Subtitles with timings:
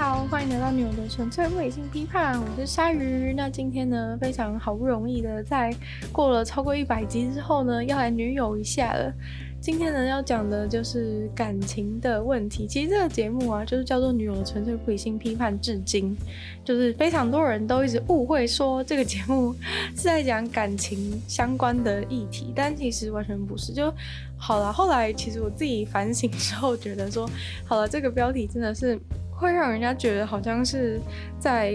[0.00, 3.34] 好，欢迎来到女友的纯粹理性批判，我是鲨鱼。
[3.36, 5.70] 那今天呢，非常好不容易的，在
[6.10, 9.12] 过了超过一百集之后呢，要来女友一下了。
[9.60, 12.66] 今天呢，要讲的就是感情的问题。
[12.66, 16.16] 其实这个节目啊，就是叫做女友的纯粹理性批判，至今
[16.64, 19.54] 就是非常多人都一直误会说这个节目
[19.94, 23.70] 是在讲感情相关的议题，但其实完全不是。
[23.70, 23.92] 就
[24.38, 27.28] 好了，后来其实我自己反省之后，觉得说，
[27.66, 28.98] 好了，这个标题真的是。
[29.40, 31.00] 会让人家觉得好像是
[31.38, 31.74] 在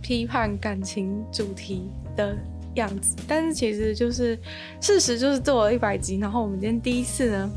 [0.00, 2.36] 批判感情主题的
[2.74, 4.38] 样子，但是其实就是
[4.80, 7.50] 事实，就是做了一百集，然后我们今天第一次呢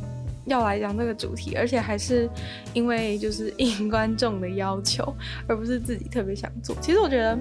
[0.45, 2.27] 要来讲这个主题，而且还是
[2.73, 5.15] 因为就是应观众的要求，
[5.47, 6.75] 而不是自己特别想做。
[6.81, 7.37] 其实我觉得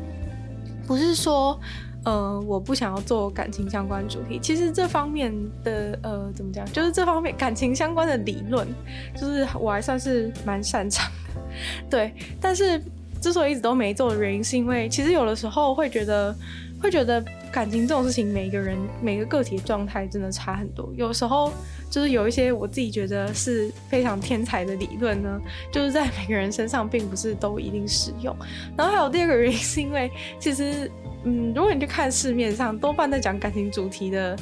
[0.86, 1.59] 不是说。
[2.04, 4.38] 呃，我不想要做感情相关主题。
[4.40, 8.68] 其实这方面的呃，怎么讲，就是这方面感情相关的理论，
[9.16, 11.40] 就是我还算是蛮擅长的。
[11.88, 12.80] 对，但是
[13.20, 16.34] 之所以一直都没做的原因，是因为其实有的时候会觉得，
[16.80, 20.92] 会觉得感情这种事情，每个人每个个体状态真的差很多。
[20.95, 21.52] 有时候
[21.95, 28.34] 就是有一些我自己觉得是非常天才的理论呢，就是在每个人身上并不是都一定适用。
[28.76, 30.90] 然后还有第二个原因，是因为其实。
[31.26, 34.36] 嗯，如果你去看市面上多半在讲感情主题的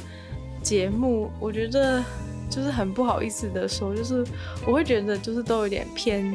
[0.61, 2.03] 节目，我觉得
[2.49, 4.21] 就是很不好意思的说，就是
[4.67, 6.29] 我会觉得就是都有点偏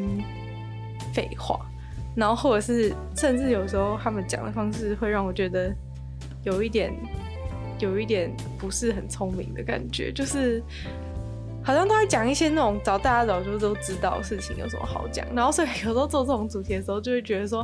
[1.12, 1.60] 废话，
[2.16, 5.70] 然后或者是甚至有时候他们讲的方式会让我觉得
[6.44, 6.94] 有一点
[7.78, 10.62] 有一点不是很聪明的感觉，就是。
[11.62, 15.26] 好像都在讲一些那种早大家早就都知道的事情，有什么好讲？
[15.34, 17.62] 然后所以有时候做这种主题的时候，就会觉得说，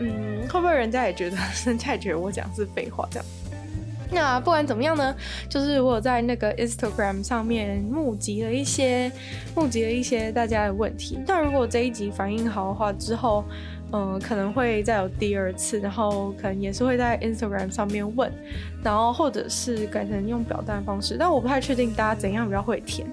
[0.00, 3.26] 嗯，会不会人家也觉得，人家也觉得我讲是废话这样？
[4.10, 5.14] 那不管怎么样呢，
[5.48, 9.10] 就是我在那个 Instagram 上面募集了一些，
[9.54, 11.18] 募集了一些大家的问题。
[11.26, 13.44] 那如果这一集反应好的话，之后。
[13.92, 18.32] 嗯，可能会再有第二次，然后可能也是会在 Instagram 上面问，
[18.82, 23.06] 然后或者是改成用表单方式，但我不太确定大家怎样比较会填。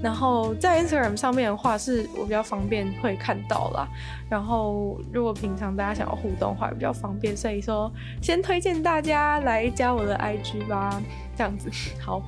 [0.00, 3.88] 然后在 Instagram 上面的话，是我比较方便会看到啦。
[4.30, 11.02] 然后如果平常大家想要互动的话，也比较方便，所以说先推荐大家来加我的 IG 吧，
[11.36, 11.68] 这样子。
[12.00, 12.22] 好，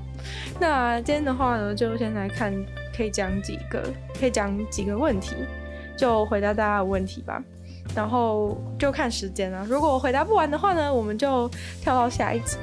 [0.58, 2.52] 那今天的话呢，就先来看，
[2.96, 3.80] 可以讲几个，
[4.18, 5.36] 可以讲几个问题，
[5.96, 7.40] 就回答大家的问题吧。
[7.94, 9.64] 然后就看时间了。
[9.68, 11.48] 如果我回答不完的话呢，我们就
[11.80, 12.56] 跳到下一集。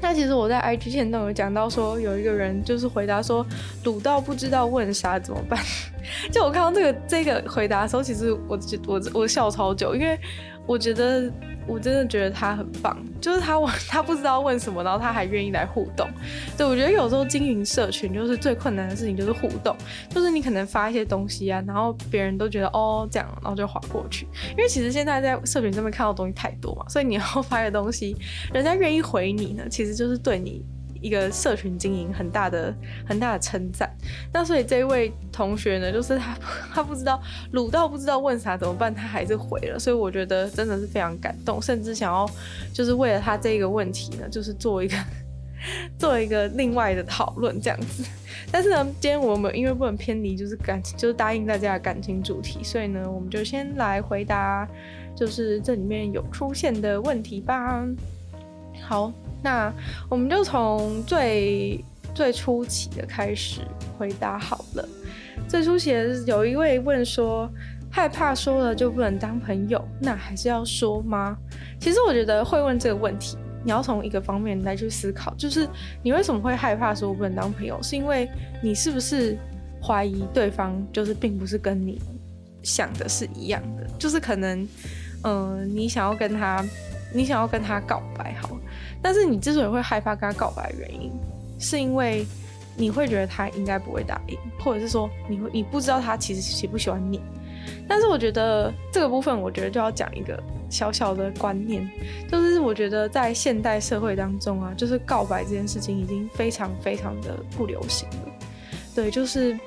[0.00, 3.44] 那其实我在 IG 前都有讲到说，有一个人就是回答说，
[3.82, 5.58] 堵到不知道问啥怎么办。
[6.30, 10.18] 就我看到这个这个回答的时候，其实我我我笑超久，因为
[10.66, 11.30] 我觉得。
[11.68, 16.08] 我真的觉得他很棒，就是他问 他不知道问什么，然后他还愿意来互动。
[16.56, 19.76] 对，我觉得有时候经营社群就是最困难的事情，就是互动。
[20.08, 24.28] 就是你可能发一些东西啊，然后别人都觉得哦这样，然后就滑过去。
[24.50, 28.14] 因为其实现在在社群上面看到东西太多嘛，所以你要发的东西，
[28.54, 30.64] 人家愿意回你呢，其实就是对你。
[31.06, 32.74] 一个社群经营很大的
[33.06, 33.88] 很大的称赞，
[34.32, 36.36] 那所以这位同学呢，就是他
[36.74, 37.22] 他不知道
[37.52, 42.28] 鲁到不知道问啥怎么办，他还是回了，所以我觉得真的是非常感动，甚至想要
[42.72, 44.96] 就是为了他这个问题呢，就是做一个
[45.96, 48.04] 做一个另外的讨论这样子。
[48.50, 54.68] 但是呢，今天我们因为不能偏离就是感情，就是答应大家的感情主题，所以呢，我们就先来回答
[55.14, 57.86] 就是这里面有出现的问题吧。
[58.82, 59.12] 好。
[59.42, 59.72] 那
[60.08, 63.60] 我们就从最最初期的开始
[63.98, 64.88] 回答好了。
[65.48, 67.48] 最初期的有一位问说，
[67.90, 71.36] 害怕说了就不能当朋友，那还是要说吗？
[71.78, 75.68] 其实我觉得会问这个问题，你要从一个方面来去思考，就是
[76.02, 77.78] 你为什么会害怕说不能当朋友？
[77.82, 78.28] 是因为
[78.62, 79.38] 你是不是
[79.80, 82.00] 怀疑对方就是并不是跟你
[82.62, 83.86] 想的是一样的？
[83.98, 84.66] 就是可能，
[85.22, 86.64] 嗯、你想要跟他，
[87.16, 88.50] 你想要跟他告白，好。
[89.00, 91.10] 但是你之所以会害怕跟他告白的原因，
[91.58, 92.26] 是因为
[92.76, 97.20] 你会觉得他应该不会答应，或者是说你会你不知道他其实喜不喜欢你。
[97.88, 101.88] 但是我觉得这个部分，我觉得就要讲一个小小的观念，
[102.30, 108.32] 就是我觉得在现代社会当中啊，就是告白这件事情已经非常非常的不流行了。
[108.94, 109.58] 对，就是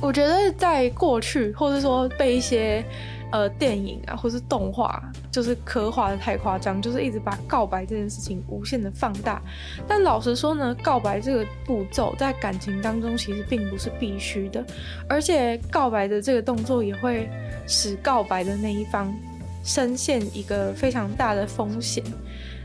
[0.00, 2.84] 我觉得在过去，或者说被一些。
[3.30, 9.40] 呃，电影啊，或是动画，就是刻画的太夸张，就是一直把告白这件事情无限的放大。
[9.86, 14.64] 但老实说呢，告白这个步骤在感情当中其实并不是必须的，
[15.08, 17.28] 而且告白的这个动作也会
[17.66, 19.14] 使告白的那一方
[19.62, 22.02] 深陷一个非常大的风险。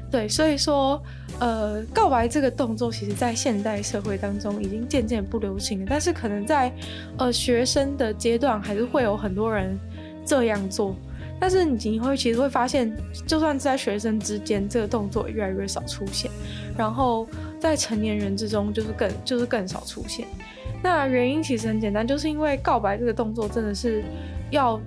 [0.09, 1.01] 对，所以说，
[1.39, 5.87] 呃，告白这个动作，其实在现代社会当中已经渐渐不流行了。
[5.89, 6.71] 但是可能在
[7.17, 9.77] 呃学生的阶段，还是会有很多人。
[10.25, 10.95] 这样做。
[11.43, 12.89] 但是你你会其实会发现，
[13.27, 16.31] 就算在学生之间，这个动作也越来越少出现，
[16.77, 17.27] 然后
[17.59, 20.25] 在成年人之中就是更就是更少出现。
[20.81, 24.01] 那原因其实很简单，就是因为告白这个动作真的是
[24.51, 24.79] 要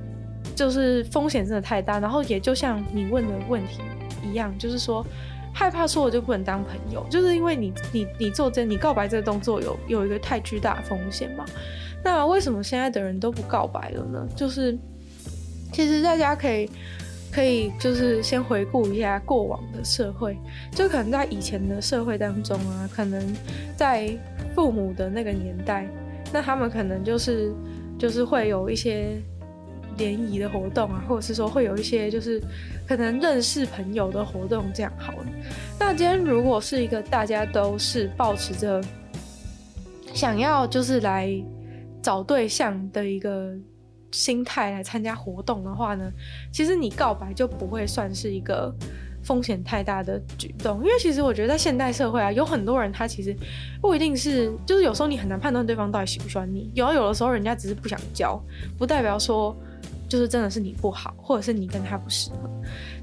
[0.55, 3.83] 就是风险真的太大，然后也就像你问的问题
[4.25, 5.05] 一样，就是说
[5.53, 11.45] 害怕说我就不能当朋友，就是因为你你你做这你告白这个动作有有一个太巨大的风险嘛。
[12.03, 14.27] 那为什么现在的人都不告白了呢？
[14.35, 14.75] 就是。
[15.77, 16.71] 其实大家可以，
[17.31, 20.35] 可以就是先回顾一下过往的社会，
[20.71, 23.23] 就可能在以前的社会当中啊，可能
[23.77, 24.11] 在
[24.55, 25.87] 父母的那个年代，
[26.33, 27.53] 那他们可能就是
[27.99, 29.21] 就是会有一些
[29.99, 32.43] 联谊的活动啊，或者是说会有一些就是
[32.89, 35.27] 可能认识朋友的活动这样好了。
[35.79, 38.83] 那今天如果是一个大家都是抱持着
[40.15, 41.31] 想要就是来
[42.01, 43.55] 找对象的一个。
[44.17, 46.11] 心态来参加活动的话呢，
[46.51, 48.75] 其实你告白就不会算是一个
[49.23, 53.37] 风险太大的举动，因为其实我觉得在现代社会啊，有很多人他其实
[53.83, 58.41] 不一定是，就是有时候你很难判断对方到底喜不喜欢你，有有的时候人家只是不想交，
[58.79, 59.55] 不代表说
[60.09, 62.49] 就是真的是你不好，或者是你跟他不适合。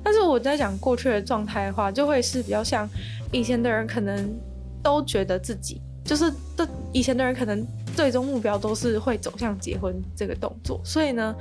[0.04, 2.90] 但是我在讲过去的状态的话，就会是比较像
[3.32, 4.34] 以前的人可能
[4.82, 7.66] 都觉得自己就是的，以前的人可能。
[7.96, 11.36] 最终目标都是会走向结婚这个动作，所以呢，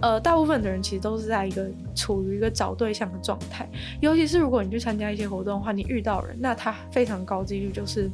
[0.00, 1.64] 呃，大部分的人其实都是在一个
[1.94, 3.68] 处于一个找对象的状态。
[4.00, 8.10] 尤其是如果你去参加一些活动的话，你遇到人，那他非常高几率就是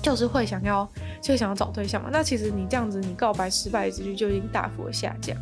[0.00, 0.88] 就是会想要
[1.20, 2.08] 就想要找对象嘛。
[2.10, 5.36] 那其实你这样子，你告白失败的几率就已经大幅的下降。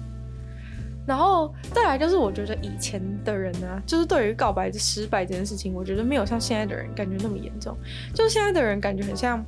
[1.09, 7.77] 然后再来就是，我觉得以前的人呢、就是对于告白失败这件事情，我觉得没有像现在的人感觉那么严重。
[8.15, 9.45] 就现在的人感觉很像。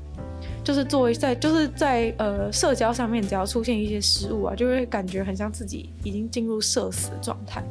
[0.64, 7.62] 就是作为在就是在呃社交上面，只要出现一些失误啊，就会感觉很像自己已经进入社死的状态。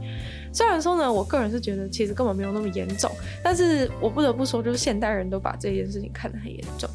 [0.51, 3.09] 虽然说呢，我个人是觉得其实根本没有那么严重，
[3.43, 6.87] 但是我不得不说，就是现代人都把这件事情看得很严重，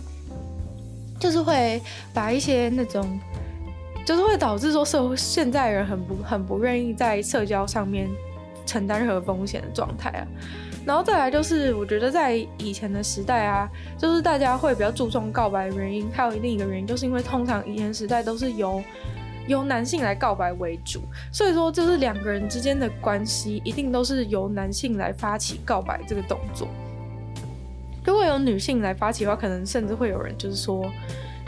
[1.19, 1.81] 就是会
[2.13, 3.19] 把一些那种，
[4.05, 8.09] 就是会导致说社会现在人很不很不愿意在社交上面
[8.67, 10.27] 承担任何风险的状态啊。
[10.85, 13.67] 然后再来就是，我觉得在以前的时代啊，
[13.97, 18.83] 就是大家会比较注重告白的原因，还有另一个原因，就是因为通常以前时代都是由
[19.49, 21.01] 由男性来告白为主，
[21.33, 26.69] 所以说就是两个人之间的关系一定都是由男性来发起告白这个动作。
[28.05, 30.85] 如果有女性来发起的话，可能甚至会有人就是说。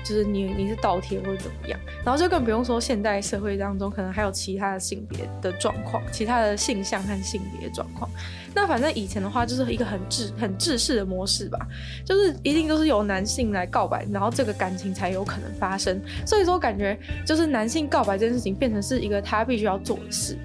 [0.08, 8.08] 就是你你是倒贴或者怎么样，然后就更不用说现代社会当中可能还有其他的性别的状况，其他的性向和性别状况。
[8.54, 11.58] 那反正以前的话就是一个很制很制式的模式吧，
[12.04, 16.00] 就是一定都是由男性来告白，然后这个感情才有可能发生。
[16.24, 20.38] 所以说感觉就是男性告白这件事情变成是一个他必须要做的事。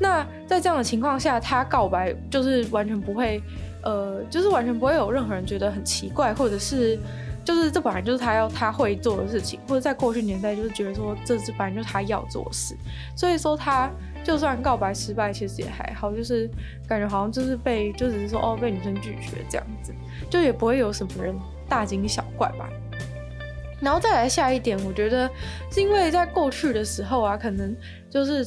[0.00, 3.40] 那在这样的情况下，他告白就是完全不会，
[3.84, 6.98] 呃，就是完全不会有任何人觉得很奇怪，或者是。
[7.44, 12.74] 就是这本来就是他要他会做的事情，或者在过去年代就是觉得说这是本来就是他要做事，
[13.14, 13.90] 所以说他
[14.24, 16.48] 就算告白失败，其实也还好，就是
[16.88, 19.92] 感觉好像就是被就只是说哦被女生拒绝这样子，
[20.30, 21.34] 就也不会有什么人
[21.68, 22.66] 大惊小怪吧。
[23.82, 25.30] 然后再来下一点，我觉得
[25.70, 27.76] 是因为在过去的时候啊，可能
[28.08, 28.46] 就是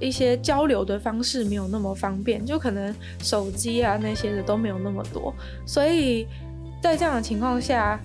[0.00, 5.34] 一些交流的方式没有那么方便，就可能手机啊那些的都没有那么多，
[5.66, 6.26] 所以
[6.80, 8.00] 在这样的情况下。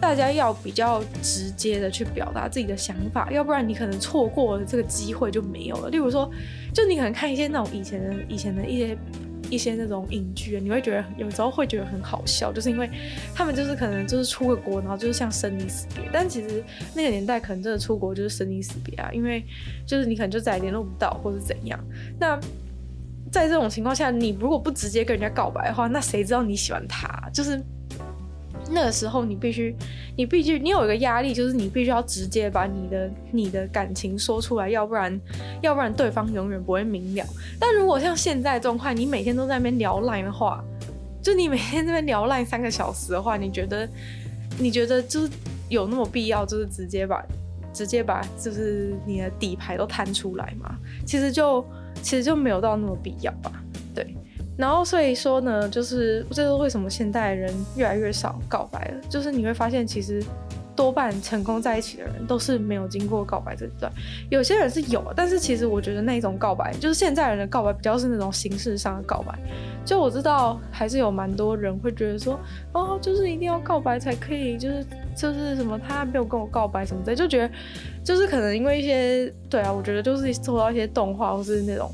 [0.00, 5.88] 大家要比较直接的去表达自己的想法，要不然你可能错过了这个机会就没有了。
[5.88, 6.30] 例如说，
[6.74, 8.98] 就你可能看一些那种以前的、以前的一些
[9.48, 12.90] 一些那种影剧，你会觉得有时候会觉得很好笑，就是因为
[13.34, 16.04] 他们就是可能就是出个国，然后就是像生离死别。
[16.12, 16.62] 但其实
[16.94, 19.42] 那个年代可能真的出国就是生离死别啊，因为
[19.86, 21.82] 就是你可能就再也联络不到或者怎样。
[22.18, 22.38] 那
[23.32, 27.30] 在这种情况下，你如果不直接跟人家告白的话，那谁知道你喜欢他？
[27.32, 27.58] 就是。
[28.70, 29.74] 那个时候，你必须，
[30.16, 35.20] 你必须，你有一个压力，就是你必须要直接把你的你的感情说出来，要不然，
[35.60, 37.26] 要不然对方永远不会明了。
[37.58, 40.64] 但如果像现在状况，你每天都在那边聊烂的话，
[41.22, 43.88] 就你每天在那边聊烂三个小时的话，你觉得，
[44.58, 45.30] 你觉得就是
[45.68, 47.24] 有那么必要，就是直接把，
[47.72, 50.76] 直接把，就是你的底牌都摊出来吗？
[51.06, 51.64] 其实就，
[52.02, 53.52] 其实就没有到那么必要吧。
[53.94, 54.14] 对
[54.56, 58.94] 然后所以说呢，就是这是为什么现代人越来越少告白了。
[59.08, 60.22] 就是你会发现，其实
[60.76, 63.90] 多半成功在一起的人都是没有经过告白这一段。
[64.30, 69.36] 有些人是有，但是其实我觉得那种告白，就是现在人的告白比较是那种形式上的告白。
[69.84, 72.38] 就我知道，还是有蛮多人会觉得说，
[72.72, 77.50] 哦，就是一定要告白才可以，就是就是什么他没有跟我告白什么的，就觉得
[78.02, 81.92] 就是可能因为一些对啊，我觉得就是受到一些动画或是那种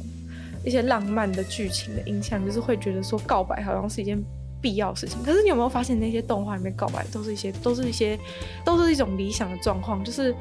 [0.65, 4.23] 一些浪漫的剧情的影响，就是会觉得说告白好像是一件。
[4.63, 8.21] 必要事情，可是你有没有发现那些动画里面告白都是一些，都是一些，
[8.63, 10.35] 都是一种理想的状况，就是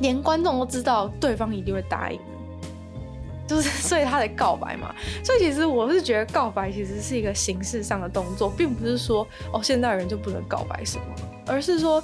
[0.00, 2.18] 连观众都知道对方一定会答应，
[3.46, 4.92] 就是所以他的告白嘛。
[5.22, 11.04] 所以其实我是觉得告白其实是一个形式上的动作，并不是说哦现代人就不能告白什么，
[11.46, 12.02] 而是说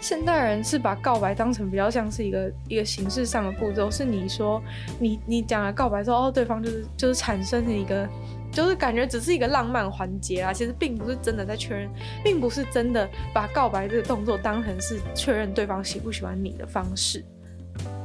[0.00, 4.62] 现代人是把告白当成比较像是一个一个形式上的步骤，是你说
[4.98, 8.08] 你你讲了告白之后，哦对方就是就是产生了一个。
[8.50, 11.86] 就是感觉只是一个浪漫环节啊，其实并不是真的在确认，
[12.24, 17.22] 并不是真的把告白这个动作当成是确认对方喜不喜欢你的方式。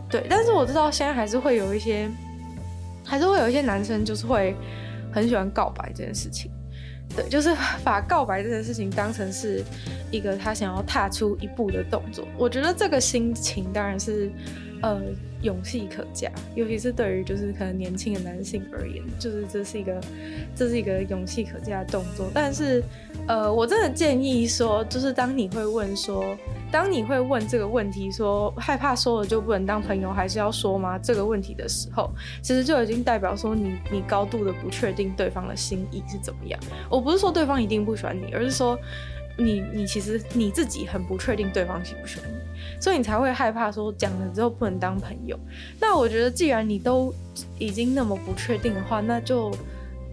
[0.10, 2.12] 对，但是我知道现在还是会有一些，
[3.06, 4.54] 还是会有一些男生就是会
[5.14, 6.52] 很喜欢告白这件事情。
[7.16, 9.64] 对，就是把告白这件事情当成是
[10.12, 12.28] 一个他想要踏出一步的动作。
[12.38, 14.32] 我觉得这个心情当然是。
[14.86, 15.02] 呃，
[15.42, 19.98] 勇气可嘉，尤其是对于就是可能年轻的男性而言，就是这是一个
[20.54, 22.30] 这是一个勇气可嘉的动作。
[22.34, 22.84] 但是，
[23.26, 26.38] 呃，我真的建议说，就是当你会问说，
[26.74, 30.98] 当你会问这个问题说，害怕说了就不能当朋友，还是要说吗？
[30.98, 32.10] 这个问题的时候，
[32.42, 36.60] 其实就已经代表说你你高度的不确定对方的心意是怎么样。
[36.90, 38.76] 我不是说对方一定不喜欢你，而是说。
[39.36, 42.36] 你你其实你自己很不确定对方喜不喜欢你，
[42.80, 45.36] 所以你才会害怕说讲了之后不能当朋友。
[45.80, 47.12] 那我觉得既然你都
[47.58, 49.52] 已经那么不确定的话，那就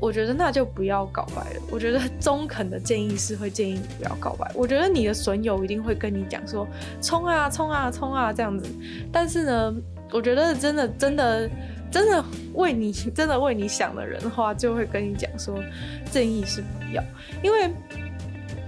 [0.00, 1.62] 我觉得那就不要告白了。
[1.70, 4.50] 我觉得中肯的建议是会建议你不要告白。
[4.54, 6.66] 我觉得你的损友一定会跟你讲说
[7.02, 8.64] 冲啊冲啊冲啊这样子，
[9.12, 9.74] 但是呢，
[10.10, 11.50] 我觉得真的真的
[11.90, 15.62] 真的为你真的为你想的人的话，就会跟你讲说
[16.10, 17.02] 建议是不要，
[17.42, 17.70] 因为。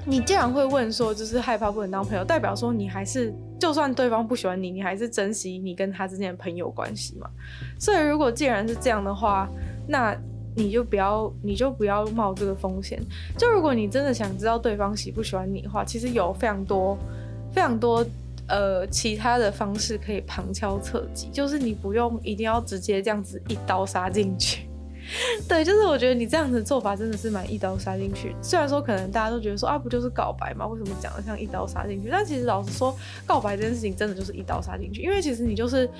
[0.04, 7.30] 你既然会问说，就是害怕不能当朋友，代表说你还是，就算对方不喜欢你，你还是珍惜你跟他之间的朋友关系嘛。
[7.78, 9.48] 所以如果既然是这样的话，
[9.86, 10.12] 那
[10.54, 13.00] 你就不要，你就不要冒这个风险。
[13.36, 16.96] 就如果你真的想知道对方喜不喜欢你的话，其实有非常多、
[17.52, 18.04] 非常多
[18.48, 24.66] 呃其他的方式可以旁敲侧击，就是你不用一定要直接这样子一刀杀进去。
[25.48, 28.34] 对，就是我觉得你这样子做法真的是蛮一刀杀进去。
[28.40, 30.64] 虽然说可能大家都觉得说啊，不就是告白吗？
[30.68, 32.08] 为什么讲得像一刀杀进去？
[32.08, 35.02] 但其实老实说，告白这件事情真的就是一刀杀进去。
[35.02, 35.90] 因为其实你就是，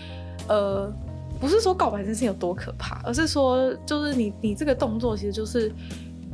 [0.49, 0.91] 呃，
[1.43, 5.73] 不是说告白这件事有多可怕，而是说就是你你这个动作其实就是，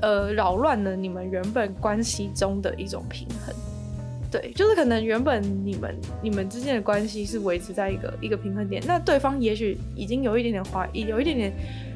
[0.03, 3.55] 呃，扰乱了你们原本关系中的一种平衡。
[4.31, 11.55] 对，就是可能原本你们你们之间的关系是维持在一个一个平衡点，那对方也许已经有一点点怀疑，有一点点。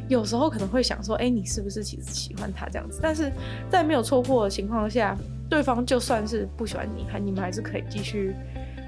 [0.09, 2.99] 有时候可能会想说，哎、你是不是其实喜欢他这样子？
[3.02, 3.31] 但是
[3.71, 5.16] 在没有戳破的情况下，
[5.49, 8.35] 对方就算是不喜欢你，还你们还是可以继续，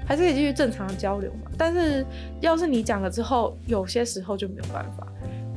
[0.05, 1.51] 还是可以继续正常的交流嘛。
[1.57, 2.05] 但是
[2.41, 5.07] 要是你讲了之后，有些时候就没有办法。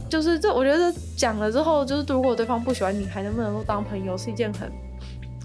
[0.09, 4.71] 就是这，我觉得讲了之后，就是如果对方不喜欢你，还能不能够当朋友，是一件很，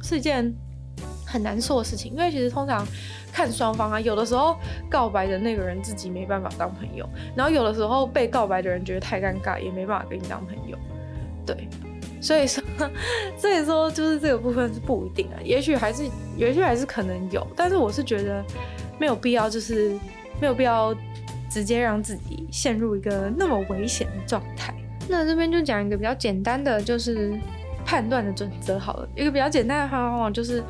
[0.02, 0.54] 是一件。
[1.26, 2.86] 很难说的事情，因为其实通常
[3.32, 4.56] 看双方啊，有的时候
[4.88, 10.78] 告白的那个人自己没办法当朋友，然后有的时候被告白的人觉得太尴尬，也没办法跟你当朋友。
[11.44, 11.68] 对，
[12.22, 12.64] 所以说，
[13.36, 16.04] 所以说就是这个部分是不一定的，也许还是，
[16.38, 18.46] 也许还是可能有，但是我是觉得
[19.00, 19.98] 没有必要，就是
[20.40, 20.96] 没有必要
[21.50, 24.74] 直接让自己陷入一个那么危险的状态。
[25.08, 27.34] 那这边就讲一个比较简单的，就是
[27.86, 30.64] 判断的准则好了，一个比较简单的方法就是。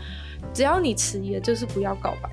[0.53, 2.29] 只要你迟疑，就是不要告白，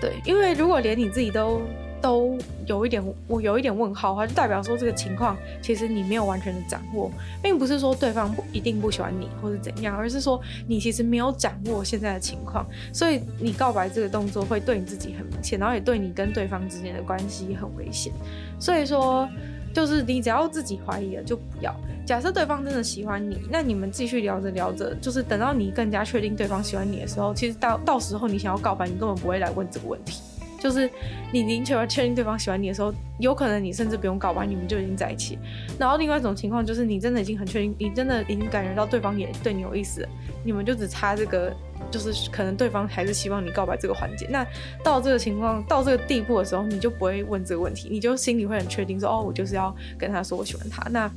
[0.00, 1.60] 对，因为如果连你自己都
[2.00, 7.10] 都有一点我有一点问号的话，就代表说这个情况其实你没有完全的掌握，
[7.42, 18.12] 并不是说对方不一定不喜欢你或是怎样，而是说你其实没有掌握现在的情况，所以你告白这个动作会对你自己很明显，然后也对你跟对方之间的关系很危险，
[18.58, 19.28] 所以说。
[19.72, 21.72] 就是你只要自己怀疑了就不要。
[22.04, 30.20] 假设对方真的喜欢你，那你们继续聊着聊着，就是等到你更加确定对方喜欢你的时候，其实到到时候你想要告白，你根本不会来问这个问题。
[30.60, 30.88] 就是
[31.32, 35.38] 你宁求确定对方喜欢你的时候，有可能你甚至不用告白，你们就已经在一起。
[35.78, 40.06] 然后另外一种情况就是你真的已经很确定，你真的已经感觉到对方也对你有意思，
[40.44, 41.52] 你们就只差这个。
[41.90, 44.46] 就是可能对方还是希望你告白这个环节，那
[44.84, 50.88] 到这个情况到这个地步的时候，你就不会问这个问题，你就心里会很确定说，哦，我就是要跟他说我喜欢他。
[50.90, 51.10] 那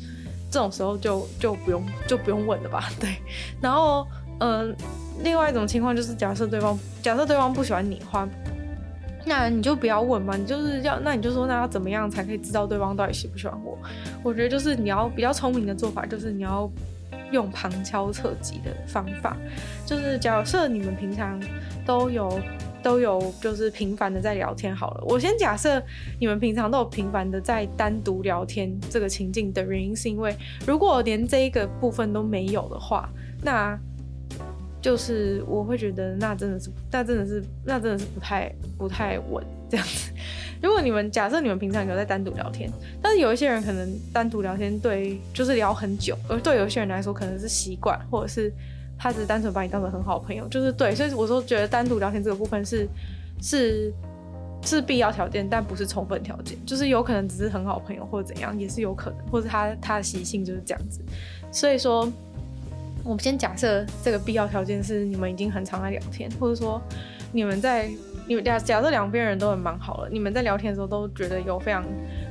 [0.49, 2.89] 这种时候就就不用就不用问了吧？
[2.99, 3.17] 对。
[3.61, 4.07] 然后，
[4.39, 4.75] 嗯、
[5.21, 8.27] 另外一种情况就是假设对方假设对方不喜欢你的话，
[9.25, 13.77] 那你就不要问嘛，你就是要，那你就说，那要怎么样才可以知道对方到底喜不喜欢我？
[14.21, 16.69] 我觉得就是你要比较聪明的做法，就是你要
[17.31, 19.37] 用旁敲侧击的方法，
[19.85, 21.41] 就是假设你们平常
[21.85, 22.39] 都有
[22.83, 25.81] 都有就是频繁的在聊天好了，我先假设
[26.19, 30.35] 你们平常都有频繁的在单独聊天这个情境的原因，是因为
[30.67, 33.09] 如果连这一个部分都没有的话，
[33.41, 33.79] 那。
[34.83, 40.11] 就是我会觉得那真的是，那真的是，那真的是不太不太稳这样子。
[40.61, 42.69] 如果你们假设你们平常有在单独聊天，
[43.01, 48.51] 但是有一些人可能单独聊天对，就是聊很久，而对有些人来说可能是习惯，或者是
[48.99, 50.93] 他只是单纯把你当成很好朋友，就是对。
[50.93, 52.85] 所以我说觉得单独聊天这个部分是
[53.41, 53.89] 是
[54.63, 56.57] 是必要条件，但不是充分条件。
[56.65, 60.99] 就是有可能只是很好朋友或者怎样，也是有可能，或者他他的习性就是这样子。
[61.53, 62.11] 所以说。
[63.03, 66.81] 我们先假设这个必要条件是你们已经很常在聊天，或者说
[67.33, 67.89] 你们在
[68.25, 71.83] 你们假假设两边人都很蛮好了，你们在聊天的时候都觉得有非常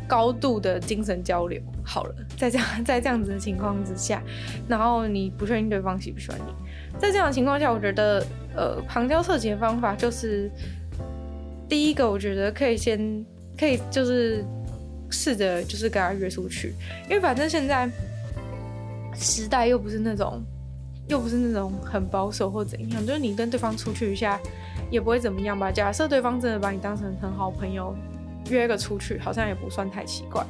[0.09, 1.61] 高度的精神交流。
[1.85, 4.23] 好了，在这样在这样子的情况之下，
[4.67, 8.25] 然后你不确定对方喜不喜欢你，在这样的情况下，我觉得
[8.57, 10.51] 呃旁敲侧击的方法就是
[11.69, 13.23] 第一个，我觉得可以先
[13.59, 14.43] 可以就是
[15.11, 16.73] 试着就是跟他约出去，
[17.11, 17.87] 因为反正现在
[19.15, 20.43] 时代又不是那种。
[21.13, 24.41] 又不是那种很保守或怎样，就是你跟对方出去一下
[24.91, 25.71] 也不会怎么样吧？
[25.71, 27.95] 假设对方真的把你当成很好朋友，
[28.49, 30.43] 约个出去好像也不算太奇怪，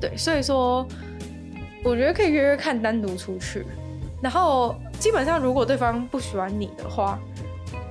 [0.00, 0.16] 对。
[0.16, 0.84] 所以说，
[1.84, 3.64] 我觉得可以约约看单独出去。
[4.20, 7.16] 然后基本上，如果对方不喜欢你的话，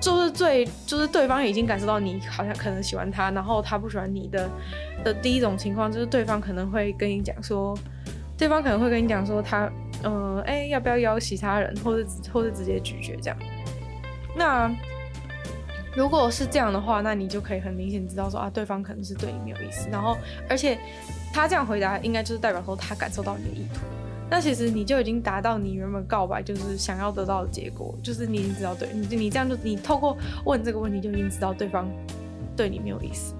[0.01, 4.50] 就是最就是对方已经感受到你好像可能喜欢他，然后他不喜欢你的
[5.01, 7.74] 的第一种情况，就是对方可能会跟你讲说，
[8.38, 9.72] 对方可能会跟你讲说他。
[10.04, 13.38] 嗯，哎、要不要邀其他人，或者或者直接拒绝这样？
[14.36, 14.72] 那
[15.96, 19.89] 如果是这样的话，那你就可以很明显知道说啊，对方可能是对你没有意思。
[19.89, 20.16] 然后，
[20.48, 20.77] 而且
[21.34, 23.82] 他这样回答，应该就是代表说他感受到你的意图。
[24.30, 31.89] 那其实你就已经达到你原本告白就是想要得到的结果，就是你已经知道对你，你这样就你透过问这个问题就已经知道对方
[32.56, 33.34] 对你没有意思。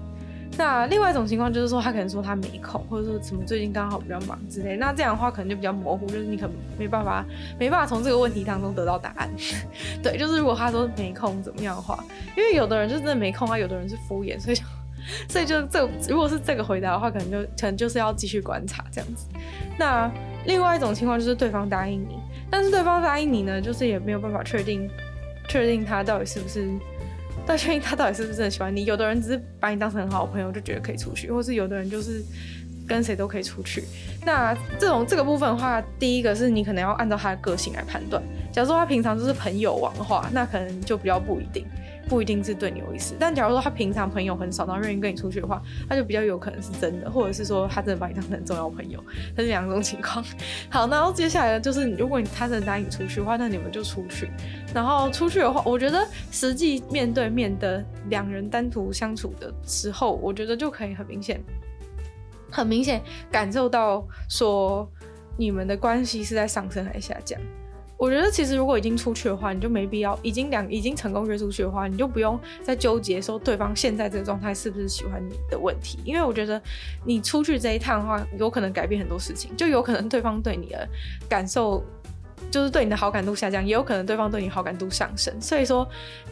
[0.58, 4.76] 那另外一种情况就是说，他可能说他没空，或者说什么最近刚好比较忙之类。
[4.76, 7.24] 那这样的话可能就比较模糊，就是你可能没办法，
[7.60, 9.30] 没办法从这个问题当中得到答案。
[10.02, 12.04] 对，就是如果他说没空怎么样的话，
[12.36, 14.62] 因为有的人就真的没空啊，有的人是敷衍，所以就，
[15.28, 19.28] 所以就这如果是这个回答的话，可能就可能就是要继续观察这样子。
[19.78, 20.10] 那
[20.44, 22.18] 另外一种情况就是对方答应你，
[22.50, 24.90] 但是对方答应你呢，就是也没有办法确定，
[25.48, 26.68] 确定他到底是不是。
[27.48, 28.84] 但确定他到底是不是真的喜欢你？
[28.84, 32.22] 有的人只是把你当成很好的朋友，就觉得可以出去，或是有的人就是
[32.86, 33.84] 跟谁都可以出去。
[34.26, 38.22] 那这种这个部分的话，第一个是你可能要按照他的个性来判断。
[38.52, 41.64] 假如说他平常就是朋友网的话，那可能就比较不一定。
[42.08, 49.02] 不一定是对你有意思，但假如说他平常朋友很少，然后愿意跟你出去的话，他就比较有可能是真的，或者是说他真的把你当成重要朋友，
[49.36, 50.24] 这是两种情况。
[50.70, 54.30] 好，然后接下来就是，如果你他真的答应出去的话，那你们就出去。
[54.74, 61.40] 然后出去的话，我觉得实际面对面的两人单独相处的时候，我觉得就可以很明显，
[62.50, 64.90] 很明显感受到说
[65.36, 67.40] 你们的关系是在上升还是下降。
[67.98, 76.62] 我觉得其实如果已经出去的话，你就没必要已经两已经成功约出去的话，你就不用再纠结说对方现在这个状态是不是喜欢你的问题，因为我觉得
[77.04, 80.88] 你出去这一趟的话，有可能改变很多事情，就有可能对方对你的
[81.28, 81.84] 感受
[82.52, 85.34] 就是对你的好感度下降，也有可能对方对你好感度上升。
[85.40, 85.84] 所以说，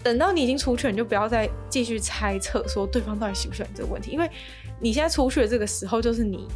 [0.04, 4.30] 等到你已经出去，你就不要再继续猜测说对方到底喜不喜欢你这个问题，因为
[4.78, 6.46] 你现在出去的这个时候就是你。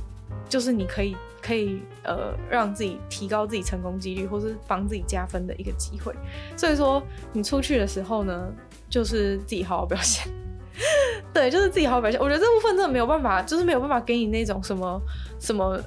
[0.51, 6.13] 就是你可以可以呃让自己提高自己成功几率，或是帮自己加分的一个机会。
[6.57, 7.01] 所以说
[7.33, 8.53] 你出去的时候呢，
[8.89, 10.31] 就是自己好好表现。
[11.33, 12.21] 对，就是自己好好表现。
[12.21, 15.01] 我觉得这部分真的没有办法，就是没有办法给你那种什么
[15.39, 15.81] 什么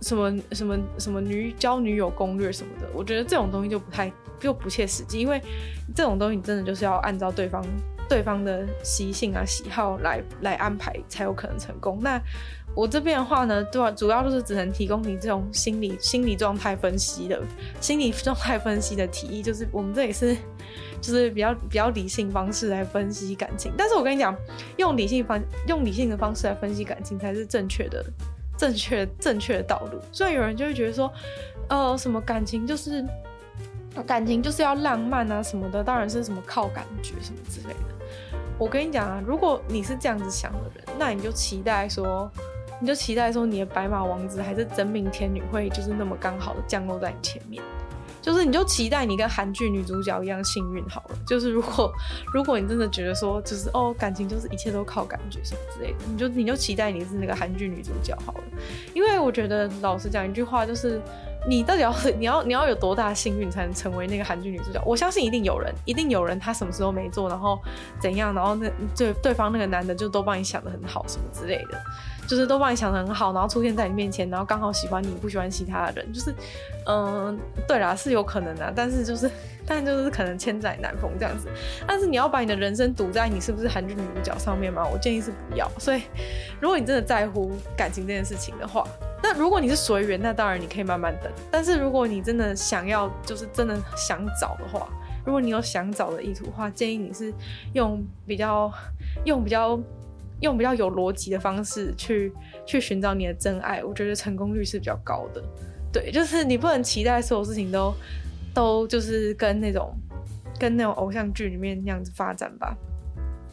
[0.00, 2.88] 什么什么什么女交女友攻略什么的。
[2.94, 5.38] 我觉得这种东西就不太就不切实际，因为
[5.94, 7.62] 这种东西你真的就是要按照对方
[8.08, 11.98] 对方的习性啊喜好来来安排才有可能成功。
[12.00, 12.18] 那。
[12.78, 17.42] 我这边的话呢，对，主要就是只能提供你这种心理心理状态分析的
[17.80, 20.36] 心理状态分析的提议，就是我们这里是
[21.00, 23.72] 就是比较比较理性方式来分析感情。
[23.76, 24.32] 但是我跟你讲，
[24.76, 28.04] 用理性方用理性的方式来分析感情才是正确的
[28.56, 29.98] 正确正确的道路。
[30.12, 31.12] 所以有人就会觉得说，
[31.68, 33.04] 呃，什么感情就是
[34.06, 38.06] 感情就是要浪漫啊什么的，当然是什么靠感觉什么之类的。
[38.56, 42.30] 我跟你讲啊，如果你是这样子想的人，那你就期待说。
[42.80, 47.62] 你就期待说你的白马王子还是真命天女会就是那么刚好的降落在你前面，
[48.22, 51.18] 就是你就期待你跟韩剧女主角一样幸运好了。
[51.26, 51.92] 就是如果
[52.32, 58.44] 如果你真的觉得说就是哦感情就是一切都靠感觉什么之类的，你就你就期待你是那个韩剧女主角好了。
[58.94, 61.00] 因为我觉得老实讲一句话就是。
[61.46, 64.82] 你到底要 你要你要有多大幸运才能成为那个韩剧女主角？
[64.84, 67.56] 我相信一定有人，一定有人，他什么事都没做，然后
[68.00, 71.80] 怎样，然后那对对方那个男的就都帮你想得很好什么之类的，
[72.28, 76.32] 就是都帮你想得很好，然后出现在你面前，然后刚好喜欢你，不喜欢其他的人，就是
[76.86, 77.36] 嗯，
[77.66, 79.28] 对啦，是有可能的，但是就是。
[79.70, 81.46] 但就是可能千载难逢这样子，
[81.86, 84.82] 但是你要把你的人生赌在你是不是韩剧女主角上面吗？
[84.90, 85.70] 我建议是不要。
[85.78, 86.04] 所以，
[86.58, 88.82] 如果你真的在乎感情这件事情的话，
[89.22, 91.30] 那如果你是随缘，那当然你可以慢慢等。
[91.50, 94.88] 但是如果你真的想要，就是真的想找的话，
[95.22, 97.30] 如果你有想找的意图的话，建议你是
[97.74, 98.72] 用比较、
[99.26, 99.78] 用比较、
[100.40, 102.32] 用比较有逻辑的方式去
[102.66, 103.82] 去寻找你的真爱。
[103.82, 105.42] 我觉得成功率是比较高的。
[105.92, 107.94] 对，就是你不能期待所有事情都。
[108.54, 109.94] 都就是跟那种
[110.58, 112.76] 跟那种偶像剧里面那样子发展吧，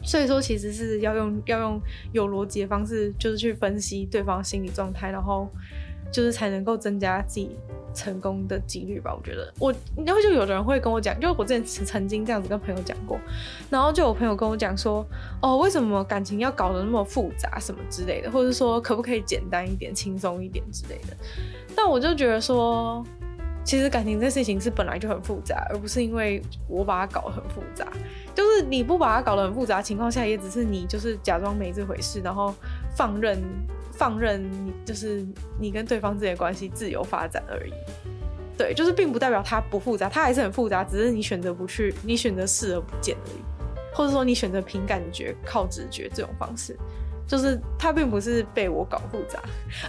[0.02, 1.80] 所以说其实是要用要用
[2.12, 5.48] 有逻辑的方式，就是去分析对方心理状态，然后
[6.10, 7.56] 就是才能够增加自己
[7.94, 9.14] 成功的几率吧。
[9.14, 9.72] 我觉得我
[10.04, 13.18] 然后就有的人会跟我讲，就我之前曾经这样子跟朋友讲过，
[13.70, 15.06] 然后就有朋友跟我讲说，
[15.40, 21.16] 哦，为什么感情要搞得那么复杂什么之类的，或者说可不可以简单一点、轻松一点之类的。
[21.74, 23.04] 但我就觉得说。
[23.66, 27.84] 其实感情这事情是本来就很复杂，而不是因为我把它搞得很复杂。
[28.32, 32.54] 就是你不把它搞得很复杂情况下，也只是你就是假装没这回事，然后
[32.96, 33.40] 放任
[33.92, 35.24] 放任你就是
[35.60, 37.72] 你跟对方之间的关系自由发展而已。
[38.58, 43.40] 对，就是并不代表它不复杂，它还是很复杂，只是你选择不去，你选择视而不见而已，
[43.94, 46.74] 或者说你选择凭感觉、靠直觉这种方式。
[47.28, 49.42] 就是它并不是被我搞复杂，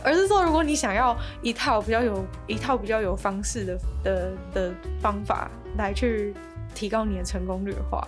[0.04, 6.34] 而是说，如果你想要一套比较有一套比较有方式的的的方法来去
[6.74, 8.08] 提高你的成功率的话，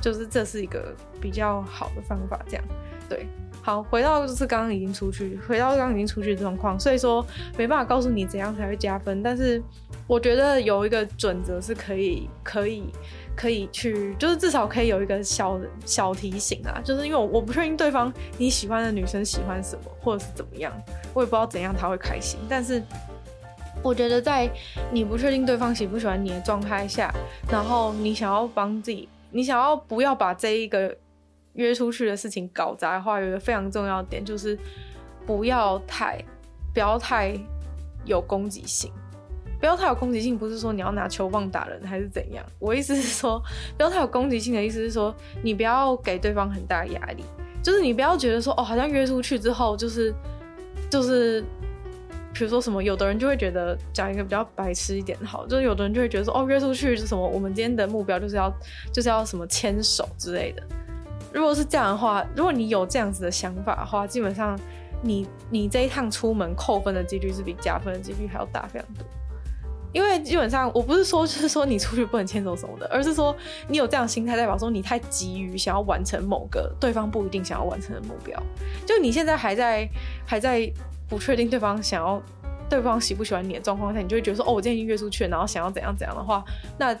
[0.00, 2.40] 就是这是一个比较好的方法。
[2.48, 2.64] 这样，
[3.08, 3.26] 对，
[3.62, 7.24] 好，回到就是刚刚已经出去，回到刚刚已经出去的状况，所以说
[7.56, 9.62] 没办法告诉你怎样才会加分，但是
[10.06, 12.84] 我觉得有一个准则是可以可以。
[13.36, 20.70] 可以去，就是至少可以有一个小小提醒啊，就是因为我我不确定对方你喜欢的女生喜欢什么，或者是怎么样，
[21.14, 22.38] 我也不知道怎样他会开心。
[22.50, 22.82] 但是
[23.82, 24.50] 我觉得在
[24.92, 27.10] 你不确定对方喜不喜欢你的状态下，
[27.50, 30.96] 然后你想要帮自己，你想要不要把这一个
[31.54, 34.58] 约出去的事情搞砸的话，有一个非常重要的点就是
[35.26, 36.22] 不要太
[36.72, 37.34] 不要太
[38.04, 38.92] 有攻击性。
[39.58, 42.42] 不要太有攻击性，不是说你要拿球棒打人还是怎样。
[42.58, 43.38] 我意思是说，
[43.76, 47.22] 不要太有攻击性的意思是说，你不要给对方很大压力，
[47.62, 50.14] 就是你不要觉得说，哦，好像约出去之后就是
[50.88, 51.44] 就是，
[52.32, 58.52] 比如说什么，有的人就会觉得讲一个比较白痴一点好，就是有的人就会觉得说，哦，约出去是什么，我们今天的目标就是要
[58.92, 60.62] 就是要什么牵手之类的。
[61.32, 64.58] 如果是这样的话，如果你有这样子的想法的话，基本上
[65.02, 69.04] 你你这一趟出门扣分的几率是比加分的几率还要大非常多。
[69.92, 78.40] 因为基本上，我不是说就是说你出去不能牵手什么的，而是说你有这样心态，代表说你太急于想要完成某个对方不一定想要完成的目标。
[78.86, 79.88] 就你现在还在
[80.24, 80.72] 还在
[81.10, 82.22] 不确定对方想要
[82.70, 86.42] 对方喜不喜欢你的状况下，你就会觉得说哦，我今天已经约出去了，然后想要怎样怎样的话，
[86.78, 86.96] 那。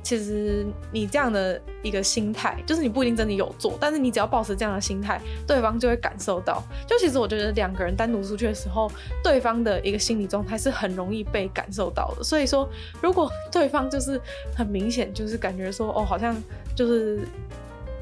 [0.00, 6.62] 其实你这样的一个心态，就是你不一定真的有做，但是你只要保持这样的心态，对方就会感受到。
[6.86, 8.90] 就其实我觉得两个人单独出去的时候，
[9.22, 12.24] 对方的一个心理状态是很容易被感受到的。
[12.24, 12.66] 所以说，
[13.02, 14.18] 如果对方就是
[14.56, 16.34] 很明显，就是感觉说哦，好像
[16.74, 17.20] 就是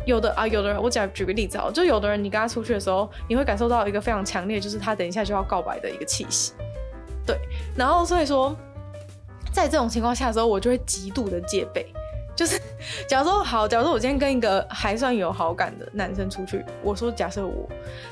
[0.06, 6.54] 有的啊，有的人，我讲举个例子啊，就有的人你跟他出去的时候，你会感受到一个非常强烈，就是他等一下就要告白的一个气息。
[7.26, 7.36] 对，
[7.76, 8.56] 然后所以说。
[9.52, 11.90] 在这种情况下的时候，我就会极度的戒备。
[12.34, 12.60] 就是，
[13.08, 17.66] 假如说好，假如说我今天跟一个还算有好感的男生出去，我说假设我，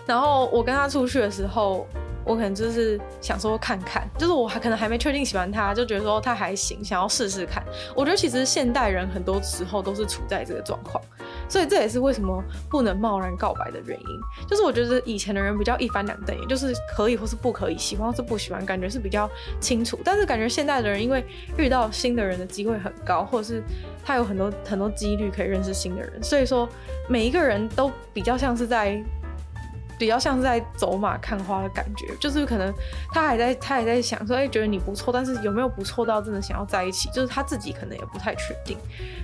[0.06, 1.86] 然后我跟他出去的时候，
[2.24, 7.62] 我可能就是想说看看，就是我还可能还没确定喜欢他，就觉得说他还行，想要试试看。
[7.94, 11.04] 我觉得其实现代人很多时候都是处在这个状况。
[11.48, 14.06] 所以这也是为什么不能贸然告白的原因，
[14.48, 19.28] 就是我觉得以前的人比较一翻两瞪眼，就是可以或是不可以，喜欢或是不喜欢，感觉是比较
[19.60, 19.98] 清楚。
[20.04, 21.24] 但是感觉现在的人因为
[21.56, 23.62] 遇到新的人的机会很高，或者是
[24.04, 26.68] 他有很多很多几率可以认识新的人，所以说
[27.08, 29.02] 每一个人都比较像是在
[29.98, 32.72] 比较像是在走马看花的感觉，就是可能
[33.12, 38.76] 他还在他还在想说，哎，觉得你不错，但是有没有不错到真的想要在一起，就是他自己可能也不太确定，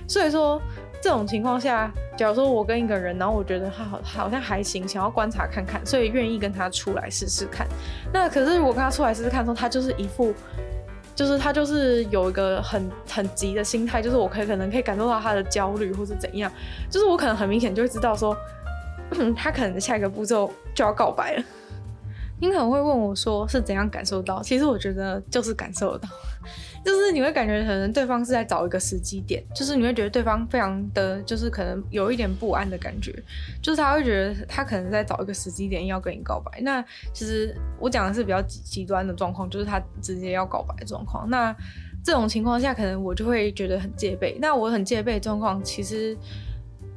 [0.07, 0.61] 所以说。
[1.03, 7.65] 这种情况下，假如说我跟一个人，然后我觉得他好好像还行，想要观察看看，所以愿意跟他出来试试看。
[8.13, 10.31] 那可是我跟他出来试试看的时候，他就是一副
[11.15, 16.51] 就是他就是有一个很很急的心态，就是我可以可能可以感受到他的焦虑或是怎样，
[16.87, 18.37] 就是我可能很明显就会知道说，
[19.35, 21.43] 他可能下一个步骤就要告白了。
[22.39, 24.41] 你可能会问我说是怎样感受到？
[24.41, 26.09] 其实我觉得就是感受得到，
[26.83, 33.13] 就是你会感觉可能对方是在找一个时机点，就是你会觉得对方非常的就是可能有一点不安的感觉，
[33.61, 36.59] 就是他会觉得他可能在找一个时机点要跟你告白。
[36.61, 41.29] 那其实我讲的是比较极极端的状况，就是他直接要告白的状况。
[41.29, 41.55] 那
[42.03, 44.35] 这种情况下，可能我就会觉得很戒备。
[44.41, 46.17] 那我很戒备的状况，其实。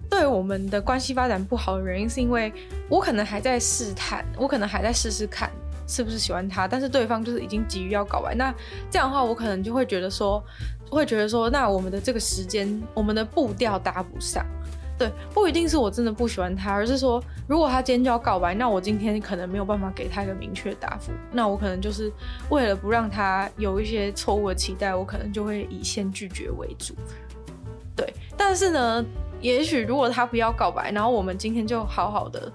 [0.08, 2.52] 对我们的关系发展不好的原因，是因为
[2.88, 5.50] 我可能还在试探，我可能还在试试看
[5.86, 8.36] 是不是喜欢他，但是对方就是已经急于要搞完。
[8.36, 8.54] 那
[8.90, 10.42] 这样的话，我可能就会觉得说，
[10.88, 14.46] 会觉得说，那我们的这个时间，我们的步调搭不上。
[14.96, 21.10] 对，不一定是我真的不喜欢他，而是说，如果他今天就要告白，那我今天可能没有办法给他一个明确的答复。
[21.32, 22.12] 那我可能就是
[22.48, 26.94] 为了不让他有一些错误的期待，我可能就会以先拒绝为主。
[27.96, 29.04] 对，但是呢。
[29.44, 32.50] 也许如果他不要告白，然后我们今天就好好的、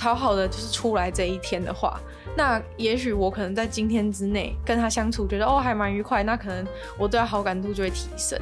[0.00, 2.00] 好好的就是出来这一天的话，
[2.36, 6.66] 那也许我可能在今天之内跟他相处，觉得哦还蛮愉快，那可能
[6.98, 8.36] 我对他好感度就会提升。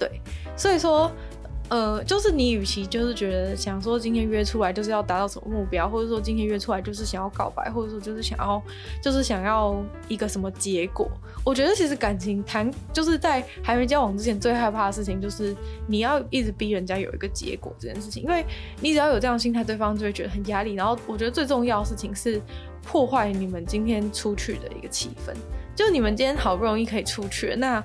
[0.00, 0.20] 对，
[0.56, 1.08] 所以说。
[1.68, 8.62] 呃，就是你，与其就是觉得想说今天约出来就是要达到什么目标，或者说今天约出来就是想要告白，或者说就是想要
[9.02, 11.10] 就是想要一个什么结果，
[11.44, 15.56] 我觉得其实感情谈就是在还没交往之前最害怕的事情就是
[15.88, 18.44] 你要一直逼人家有一个结果这件事情，因为
[18.80, 20.74] 你只要有这样的心态，对方就会觉得很压力。
[20.74, 22.40] 然后我觉得最重要的事情是
[22.84, 25.34] 破坏你们今天出去的一个气氛，
[25.74, 27.84] 就你们今天好不容易可以出去，那。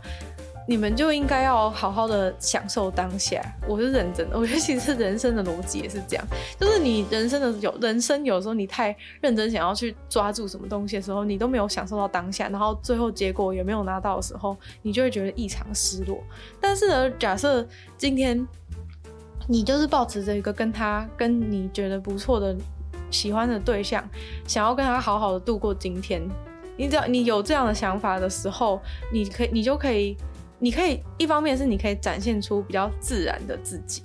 [0.67, 3.41] 你们就应该要好好的享受当下。
[3.67, 6.25] 我是认真的，我觉得其实人生的逻辑也是这样，
[6.59, 16.23] 就是你人生的有人生有时候你太认真想要去抓住什么东西的时候，你都没有享受到当下，然后最后结果也没有拿到的时候，你就会觉得异常失落。
[16.59, 18.47] 但是呢，假设今天
[19.47, 22.55] 你就是抱持着一个跟他跟你觉得不错的
[23.09, 24.07] 喜欢的对象，
[24.47, 26.21] 想要跟他好好的度过今天，
[26.77, 28.79] 你只要你有这样的想法的时候，
[29.11, 30.15] 你可以你就可以。
[30.63, 34.03] 你可以一方面是你可以展现出比较自然的自己，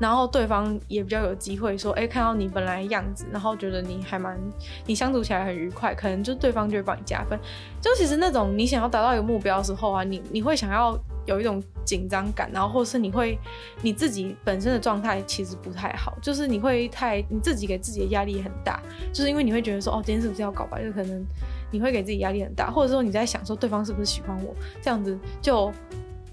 [0.00, 4.36] 然后对方也比较有机会说，哎，看到你本来样子，然后觉得你还蛮，
[4.84, 7.38] 你相处起来很愉快，可能就对方就会帮你加分。
[7.80, 13.38] 就其实那种你想要达到一个目标的时候啊，你你会想要有一种紧张感，然后或是你会
[13.80, 20.80] 你自己本身的状态其实不太好，就是你会太你自己给自己的压力很大，就是因为你会觉得说，哦，今天是不是要搞吧？
[20.80, 21.24] 就可能。
[21.72, 25.72] 你会给自己压力很大，或者说你在想说对方是不是喜欢我，这样子就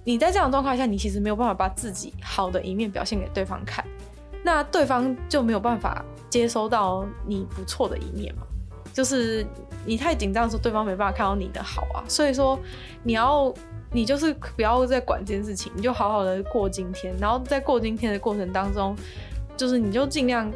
[0.04, 3.84] 你在这样的状况下，你其实没有办法把自己好的一面表现给对方看，
[4.44, 8.44] 那对方就没有办法接收到你不错的一面嘛。
[8.92, 9.46] 就是
[9.86, 12.04] 你太紧张的时候，对方没办法看到你的好啊。
[12.08, 12.60] 所以说
[13.04, 13.54] 你要
[13.92, 18.96] 你就是不要再管这件事情，你就好好的过今天，然后在过今天的过程当中，
[19.56, 20.52] 就是你就尽量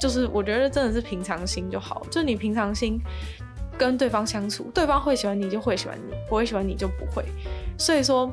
[0.00, 3.00] 就是我觉得真的是平常心就好，就你平常心。
[3.78, 7.24] 跟对方相处，对方会喜欢你就会喜欢你，不会喜欢你就不会。
[7.78, 8.30] 所以说，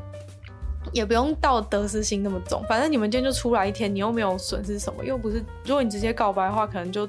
[0.91, 2.63] 也不用到得失心那么重。
[2.67, 5.43] 反正你们今天就出来一天，你又没有损失什么，又不是。
[5.65, 7.05] 如果你直接告白的话，可能就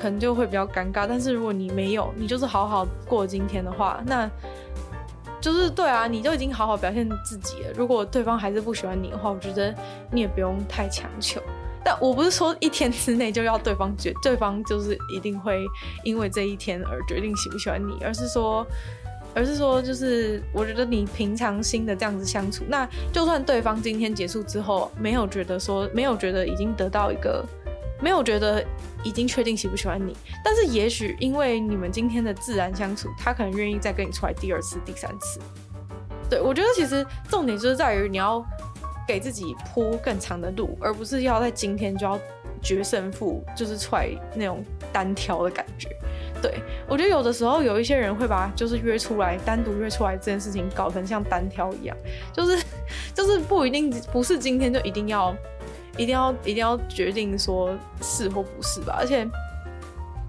[0.00, 1.06] 可能就会比较尴尬。
[1.08, 4.30] 但是如果你没有，你就是好好过今天的话，那
[5.40, 7.72] 就是对啊，你就已经好好表现自己了。
[7.76, 9.74] 如果对方还是不喜欢你的话，我觉得
[10.10, 11.40] 你也不用太强求。
[11.84, 15.66] 但我不是说一天之内就要对方决，对方就是一定会
[16.02, 18.66] 因为这一天而决定喜不喜欢你，而是说，
[19.34, 27.44] 而是说，就是我觉得你平常心的这样子相处，那就算对方今天结束之后没有觉得说，没有觉得已经得到一个，
[28.00, 28.64] 没有觉得
[29.02, 35.38] 已经确定喜不喜欢你，但是也许因为你们今天的自然相处，他可能愿意再跟你出来第二次、第三次。
[36.30, 38.42] 对，我觉得其实重点就是在于你要。
[39.06, 42.18] 给自己铺更长的路，而不是要在今天就要
[42.62, 45.88] 决胜负，就是出来那种单挑的感觉。
[46.42, 51.96] 对，我觉得有的时候有一些人会把就是约出来单独约出来这件事情搞成像单挑一样，
[52.32, 52.62] 就是
[53.14, 55.34] 就是不一定不是今天就一定要
[55.96, 59.26] 一定要一定要决定说是或不是吧，而且。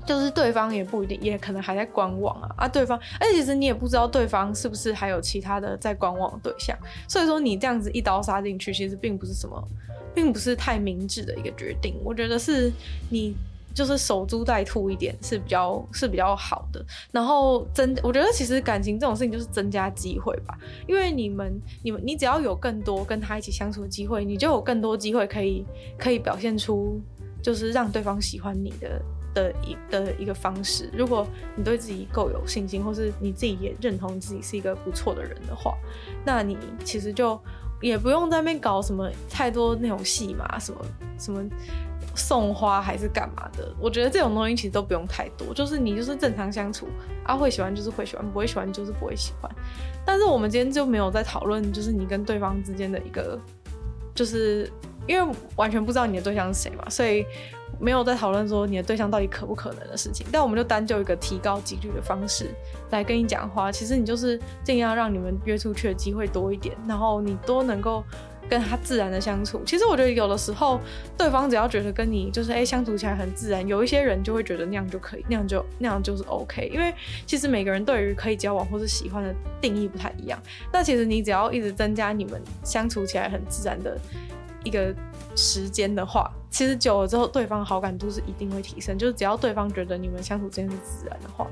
[0.06, 2.68] 就是对方也不一定，也可能还在观望啊啊！
[2.68, 9.68] 对方，而且其实你也不知道对方是不是还有其他的在观望的对象，所以说你这样子一刀杀进去，其实并不是什么，
[10.14, 11.96] 并不是太明智的一个决定。
[12.04, 12.72] 我觉得是
[13.10, 13.36] 你
[13.74, 16.86] 就是守株待兔一点是比较是比较好的。
[17.12, 20.56] 然后增，我觉得其实感情这种事情就是增加机会吧，
[20.88, 25.66] 因为你们你们你只要有更多跟他一起相处的机会，你就有更多机会可以
[25.98, 27.02] 可以表现出
[27.42, 29.02] 就是让对方喜欢你的。
[29.36, 30.90] 的一的一个方式。
[30.92, 35.78] 如果你对自己够有信心，或是你自己也认同自己是一个不错的人的话，
[36.26, 37.40] 那你其实就
[37.82, 40.82] 也不用在那边搞什么太多那种戏码，什么
[41.20, 41.44] 什么
[42.16, 43.72] 送花还是干嘛的。
[43.80, 46.88] 我觉得这种东西其实都不用太多，就是你就是正常相处
[47.24, 49.52] 啊，会喜欢就是会喜欢，不会喜欢就是不会喜欢。
[50.06, 53.38] 但是我们今天就没有在讨论，就是你跟对方之间的一个，
[54.16, 54.72] 就是
[55.08, 57.26] 因为完全不知道你的对象是谁嘛，所以。
[57.80, 62.50] 没有在讨论说你的对象到底可不可能的事情，但我们就单就一个提高几率的方式
[62.92, 63.72] 来跟你讲话。
[63.72, 68.04] 其实你就是尽量让你们约出去的机会多一点，然后你多能够
[68.48, 69.62] 跟他自然的相处。
[69.66, 70.80] 其实我觉得有的时候
[71.18, 76.70] 对方只要觉得跟你就是哎相处起来很自然，有一些人就会觉得那样就可以，那样就那样就是 OK。
[76.74, 76.94] 因为
[77.26, 80.40] 其实每个人对于可以交往或是喜欢的定义不太一样。
[80.72, 83.98] 那其实你只要一直增加你们相处起来很自然的
[84.66, 84.94] 一个
[85.38, 88.98] 时间的话，其实久了之后，对方好感度是一定会提升。
[88.98, 91.48] 就是只要对方觉得你们相处之间是自然的话，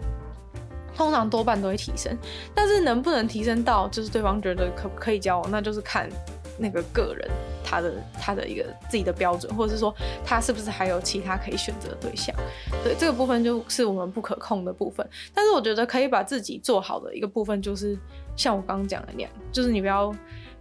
[0.97, 2.17] 通常多半都会提升。
[2.54, 6.10] 但是能不能提升到就是对方觉得可不可以交往，那就是看
[6.58, 7.30] 那个个人
[7.63, 9.93] 他的他的一个自己的标准，或者是说
[10.26, 12.36] 他是不是还有其他可以选择的对象。
[12.84, 15.08] 对，这个部分就是我们不可控的部分。
[15.34, 17.97] 但是我觉得可以把自己做好的一个部分，就是
[18.36, 20.13] 像我刚刚讲的那样，就是你不要。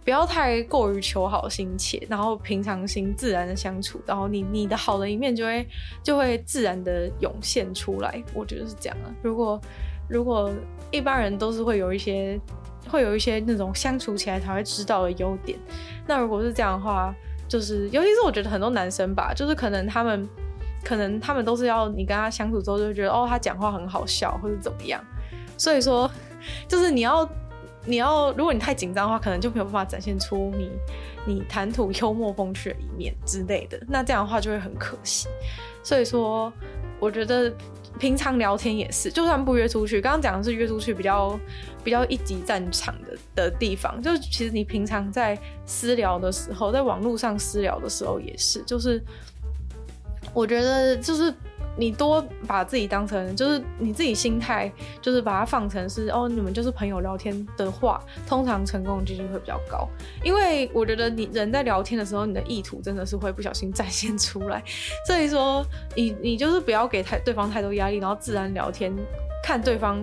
[0.03, 5.65] 不要太过于求好心切，然后平常心自然的相处，然后你你的好的一面就会
[6.03, 8.21] 就会自然的涌现出来。
[8.33, 9.07] 我觉得是这样啊。
[9.21, 9.59] 如果
[10.09, 10.51] 如果
[10.91, 12.37] 一般人都是会有一些
[12.89, 15.57] 会有一些那种相处起来才会知道的优点，
[16.05, 17.15] 那如果是这样的话，
[17.47, 20.27] 就是尤其是我觉得很多男生吧，就是可能他们
[20.83, 25.01] 可能他们都是要你跟他相处之后就会觉得哦，他讲话很好笑或者怎么样，
[25.57, 26.11] 所以说
[26.67, 27.25] 就是你要。
[27.85, 30.71] 你要，如果你太紧张的话，可能就没有办法展现出你
[31.25, 33.79] 你谈吐幽默风趣的一面之类的。
[33.87, 35.27] 那这样的话就会很可惜。
[35.83, 36.51] 所以说，
[36.99, 37.53] 我觉得
[37.99, 41.39] 平常聊天也是，就算不约出去，刚刚讲的是约出去比较
[41.83, 49.03] 比较一级战场的的地方，就其实你平常在私聊的时候，在网络上私聊的时候也是，就是
[50.33, 51.33] 我觉得就是。
[51.75, 59.87] 你多把自己当成，就是你自己心态，就是把它放成是哦，你们就是朋友聊天的话，通常成功几率会比较高。
[60.23, 64.63] 因为我觉得你人在聊天的时候，你的意图真的是会不小心展现出来。
[65.07, 68.93] 所以说，你你就是不要给太对方太多压力，然后自然聊天，
[69.43, 69.99] 看对方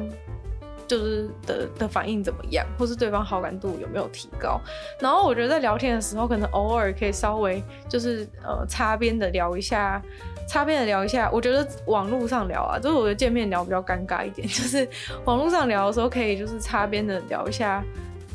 [0.89, 4.61] 就是的的反应怎么样，或是对方好感度有没有提高。
[4.99, 10.03] 然后我觉得在聊天的时候，可能偶尔可以稍微就是呃擦边的聊一下。
[10.51, 14.87] 擦边的聊一下，我觉得网络上聊啊，就是我觉得见面聊比较尴尬一点， 就是
[15.25, 17.85] 网络上聊的时候可以就是擦边的聊一下，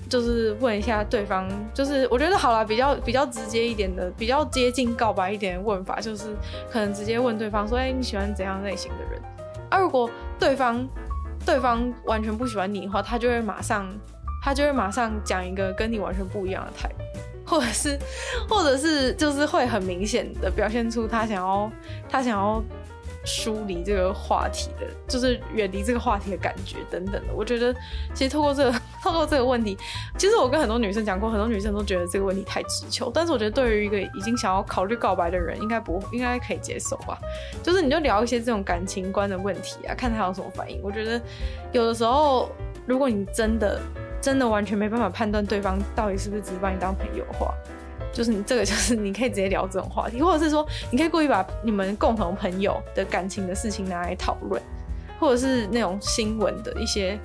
[0.10, 6.34] 就是问一下对方，就是我觉得好啦，比较比较直接一点的，比较接近告白一点的问法，就是
[6.72, 9.22] 可能直接问对方说，哎、你喜欢怎样类型的人？
[9.70, 10.88] 啊，如果对方
[11.46, 13.94] 对方完全不喜欢你的话，他就会马上
[14.42, 17.05] 他就会马上讲一个跟你完全不一样的态度。
[17.46, 18.00] 或者是，
[18.50, 21.72] 或者是，就是会很明显的表现出他想要，
[22.10, 22.64] 他想要
[23.24, 27.34] 疏离这个话题的，就是远离这个话题的感觉等等的。
[27.36, 27.74] 我觉得，
[28.14, 29.78] 其实透过这个，透过这个问题，
[30.18, 33.12] 其实我跟很多女生讲过，很多女生都觉得这个问题太直球。
[33.14, 37.18] 但是我觉得，对于一个已经想要考虑告白的人，应该不，应该可以接受吧？
[37.64, 40.80] 就是你就聊一些这种感情观的问题啊，看他有什么反应。
[40.84, 41.22] 我觉得，
[41.72, 42.50] 有的时候，
[42.88, 43.80] 如果你真的。
[44.26, 47.54] 真的完全没办法判断对方到底是不是只是把你当朋友的话，
[48.12, 54.60] 就是你这个就是你可以直接聊这种话题，或者是说你可以故意把你们共同朋友的感情的事情拿来讨论，
[55.20, 57.20] 或者是那种新闻的一些，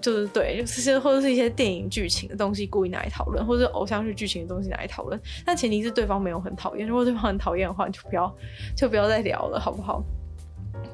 [0.00, 8.34] 就是对，就是或者是一些电影剧情的东西故意拿来讨论，或者是偶像剧剧情的东西拿来讨论，但前提是对方没有很讨厌，如果对方很讨厌的话，你就不要
[8.74, 10.02] 就不要再聊了，好不好？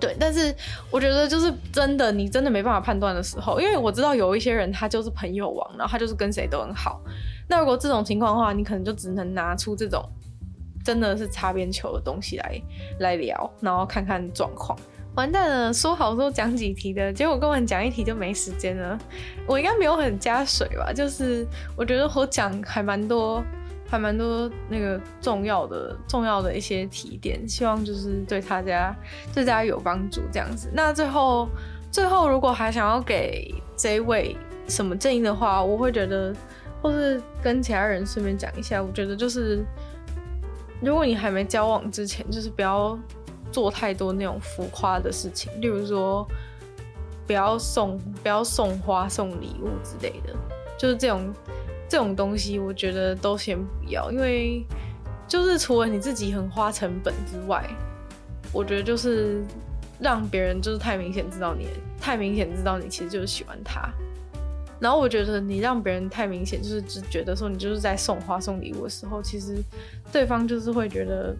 [0.00, 0.54] 对，但是
[0.90, 7.00] 我觉得就是真的，你真的没办法判断的时候，因为我知道有一些人他就是朋友王，然后他就是跟谁都很好。
[7.48, 10.04] 那如果这种情况的话，你可能就只能拿出这种
[10.84, 12.62] 真的是擦边球的东西来
[13.00, 14.78] 来聊，然后看看状况。
[15.16, 18.96] 完蛋了，说好说讲几题的，结果根本讲一题就没时间了。
[19.46, 20.92] 我应该没有很加水吧？
[20.92, 21.44] 就是
[21.76, 23.42] 我觉得我讲还蛮多。
[23.90, 28.94] 还蛮多那个重要的、重要的一些提点，希望就是对大家、
[29.34, 30.70] 对大家有帮助这样子。
[30.74, 31.48] 那最后、
[31.90, 34.36] 最后，如果还想要给这位
[34.68, 36.34] 什么建议的话，我会觉得，
[36.82, 39.64] 或是跟其他人顺便讲一下，我觉得就是，
[40.82, 42.98] 如果你还没交往之前，就是不要
[43.50, 46.28] 做太多那种浮夸的事情，例如说，
[47.26, 50.34] 不要送、不要送花、送礼物之类的，
[50.76, 51.32] 就是这种。
[51.88, 54.64] 这种东西我觉得都先不要，因为
[55.26, 57.64] 就是除了你自己很花成本之外，
[58.52, 59.42] 我觉得就是
[59.98, 61.66] 让别人就是太明显知道你，
[62.00, 63.88] 太明显知道你其实就是喜欢他。
[64.80, 69.56] 然后我觉得你让别人太明显，就是只觉得说你就是在送花送礼物的时候，其实
[70.12, 71.34] 对方就是会觉得，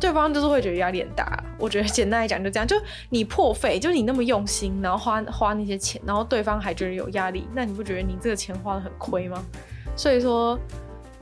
[0.00, 1.44] 对方就是会觉得压力很大。
[1.58, 2.74] 我觉得简单来讲就这样，就
[3.10, 9.44] 你破费，就你那么用心，然后花花那些钱，然后对方还觉得有压力，那你不觉得你这个钱花得很亏吗？
[10.00, 10.58] 所以说，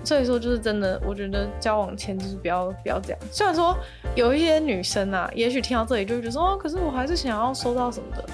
[0.05, 3.19] 所以说就是真的，我觉得交往前就是不要不要这样。
[3.33, 3.77] 虽然说
[4.15, 8.25] 有一些女生啊，也许听到这里就会觉得说，哦，可是我还是想要收到什么的。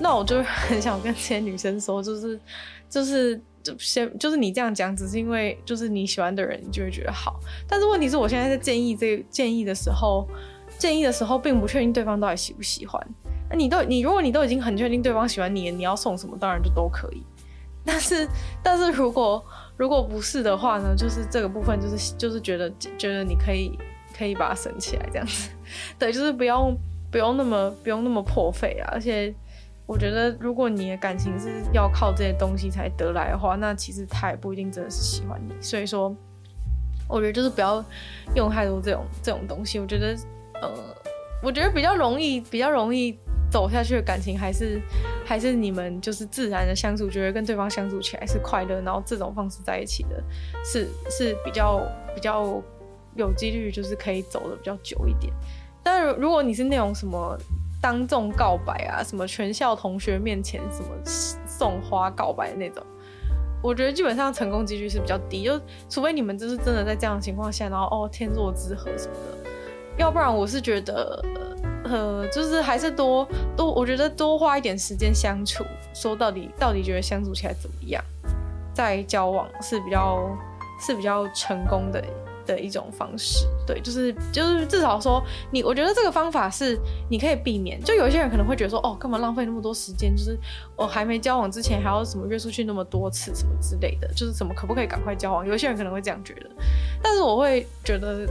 [0.00, 2.40] 那我就很想跟这些女生说，就是，
[2.88, 7.38] 就是，就先，就是你这样讲，只是因为就是你喜欢的人，你就会觉得好。
[7.68, 10.26] 但是问题是我现在在建议这个建议的时候，
[10.78, 12.98] 建议的时候并不确定对方到底喜不喜欢。
[13.50, 17.22] 那你都你如果你都已经很确定对方喜欢你，你要送什么当然就都可以。
[17.84, 18.28] 但是
[18.62, 19.44] 但是如果
[19.82, 23.76] 如果不是的话呢，就是这个部分就是就是觉得觉得你可以
[24.16, 25.50] 可以把它省起来这样子，
[25.98, 26.78] 对，就是不用
[27.10, 29.34] 不用那么不用那么破费啊，而且。
[29.84, 35.52] 我觉得，如果你的感情是要靠这些东西才得来的话，那其实他也不一定真的是喜欢你。
[35.60, 36.14] 所以说，
[37.08, 37.84] 我觉得就是不要
[38.36, 39.80] 用太多这种这种东西。
[39.80, 40.16] 我觉得，
[40.62, 40.70] 呃，
[41.42, 43.18] 我觉得比较容易、比较容易
[43.52, 44.80] 走下去的感情，还是
[45.24, 50.24] 还是你们就是自然的相处，觉得跟对方相处起来是快乐，然后这种方式在一起的，
[50.64, 52.62] 是是比较比较
[53.14, 55.32] 有几率，就是可以走的比较久一点。
[55.82, 57.38] 但是如果你是那种什么。
[57.82, 62.80] 当众告白啊，什么全校同学面前什么送花告白的那种，
[63.60, 69.50] 我觉得基本上成功几率是比较低，就除非你们就是真的在这样的情况下，然后哦天作之合什么的，
[69.98, 71.20] 要不然我是觉得
[71.84, 73.26] 呃就是还是多
[73.56, 75.64] 多，我觉得多花一点时间相处，
[75.94, 78.02] 说到底到底觉得相处起来怎么样，
[78.74, 80.28] 在交往是比较
[80.80, 82.02] 是比较成功的。
[82.44, 85.22] 的一种方式，对，就是就是至少说
[85.52, 86.76] 你，我觉得这个方法是
[87.08, 87.80] 你可以避免。
[87.84, 90.12] 就有些人可能会觉得说，哦，干嘛浪费那么多时间？
[90.16, 90.36] 就是
[90.74, 95.46] 我还没交往之前还要什么约出去那么多次什么之类的，就是怎么可不可以赶快交往？
[95.46, 96.50] 有些人可能会这样觉得，
[97.00, 98.26] 但是我会觉得，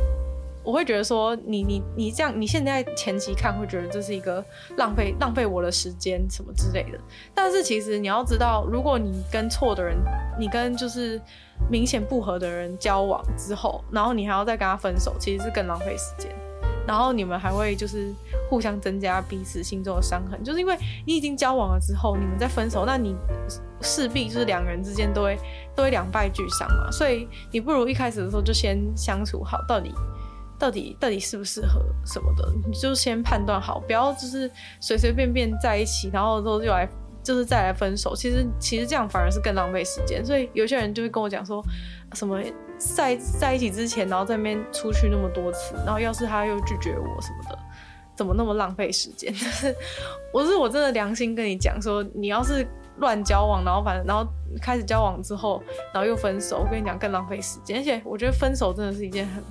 [0.64, 4.44] 我会觉得说，你你你这样，你现在前期看会觉得这是一个
[4.78, 7.00] 浪费浪费我的时间什么之类的。
[7.34, 9.98] 但是其实你要知道，如果你跟错的人，
[10.40, 11.22] 你跟就是。
[11.70, 16.30] 明显不合的人交往之后，然后你还要再跟他分手，其实是更浪费时间。
[16.88, 18.12] 然后你们还会就是
[18.50, 23.16] 互相增加彼此心中的伤痕，就是因为你已经交往了之后，你们再分手，那你
[23.80, 25.38] 势必就是两个人之间都会
[25.76, 26.90] 都会两败俱伤嘛。
[26.92, 29.94] 所以你不如一开始的时候就先相处好，到底
[30.62, 34.50] 到底到底适不适合什么的，你就先判断好，不要就是
[34.80, 36.88] 随随便便在一起，然后之后就来。
[37.24, 40.26] 就是再来分手，其实其实这样反而是更浪费时间。
[40.26, 41.64] 所以有些人就会跟我讲说，
[42.14, 42.42] 什么
[42.80, 47.60] 在在一起之前，然后在那边出去那么多次，然后要是他又拒绝我什么的，
[48.16, 49.32] 怎么那么浪费时间？
[49.32, 49.76] 就 是
[50.34, 54.28] 我是我真的良心跟你讲说，你要是乱交往，然后反正然后
[54.60, 55.62] 开始交往之后，
[55.94, 57.78] 然后又分手，我跟你讲更浪费时间。
[57.78, 59.44] 而且我觉得分手真的是一件很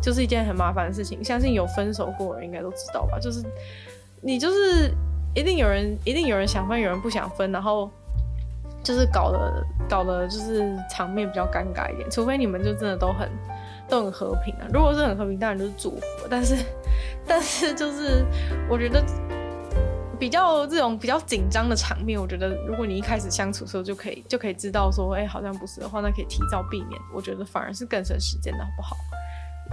[0.00, 3.18] 就是一件很麻烦的事情，相信有分手过的人应该都知道吧？
[3.18, 3.42] 就是
[4.20, 4.92] 你就是。
[5.34, 7.88] 一定有人，一定有人想分，有人不想分，然后
[8.82, 12.10] 就是搞得搞得就是场面比较尴尬一点。
[12.10, 13.30] 除非你们就真的都很
[13.88, 16.02] 都很和平啊，如果是很和平，当然就是祝福。
[16.28, 16.56] 但是
[17.24, 18.24] 但是就是
[18.68, 19.04] 我觉得
[20.18, 27.00] 比较这种比较紧张的场面，我觉得如果你一开始相处的时候就可以就可以知道说，哎、好像不是的话，那可以提早避免。
[27.14, 28.96] 我觉得反而是更省时间的，好不好？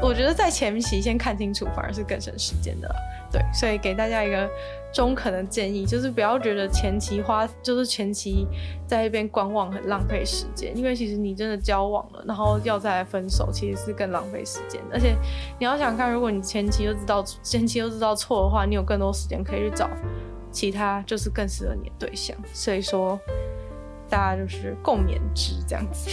[0.02, 2.96] 我觉得在前期先看清楚，反而是更省时间的。
[3.32, 4.50] 对，所以给大家一个
[4.94, 8.48] 中肯的建议，就是不要觉得前期花，就是前期
[8.88, 14.82] 在一边观望很浪费时间，因为其实你真的交往了，然后要再来分手，其实是更浪费时间。
[14.92, 15.16] 而且
[15.60, 19.90] 你要想看，如果你前期就知道前期就知道错的话，你有更多时间可以去找
[20.52, 22.36] 其他就是更适合你的对象。
[22.54, 23.20] 所以说，
[24.10, 26.10] 大家就是共勉之这样子。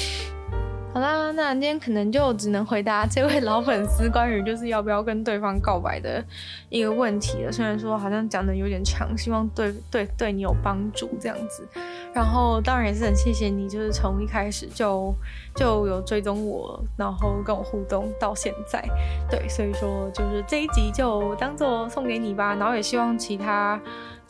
[0.95, 6.23] 好啦，那今天可能就只能回答这位老粉丝关于就是要不要跟对方告白的
[6.69, 7.51] 一个问题了。
[7.51, 11.67] 虽然说好像讲的有点长，希望对对对你有帮助这样子。
[12.15, 15.15] 然后当然也是很谢谢你，就是从一开始就
[15.57, 18.85] 就有追踪我，然后跟我互动到现在。
[19.31, 22.55] 对，所以说就是这一集就当做送给你吧。
[22.55, 23.81] 然后也希望其他。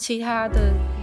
[0.02, 0.58] 其他的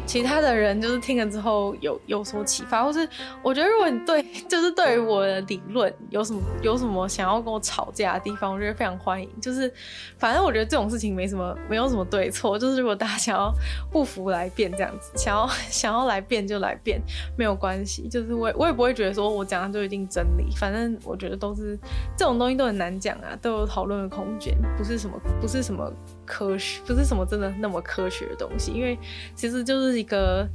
[0.06, 3.08] 其他的人就是听了之后有有所启发，或是
[3.42, 9.30] 我觉得如果你对 就是对于我的理论有什么有什么想要跟我吵架的地方，我觉得非常欢迎。
[9.40, 9.72] 就是
[10.18, 13.54] 反正我觉得这种事情没什么没有什么对错，就是如果大家想要
[13.90, 17.02] 不服来辩这样子，想要 想要来辩就来辩，
[17.38, 18.10] 没有关系。
[18.10, 21.80] 就是我我也不会觉得说我讲的就一定真理，反正我觉得都是
[22.18, 25.90] 这种东西都很难讲啊，都有讨论的空间，不是什么不是什么。
[26.32, 28.89] 科学，不是什么真的那么科学的东西，因为
[29.36, 30.48] 其实就是一个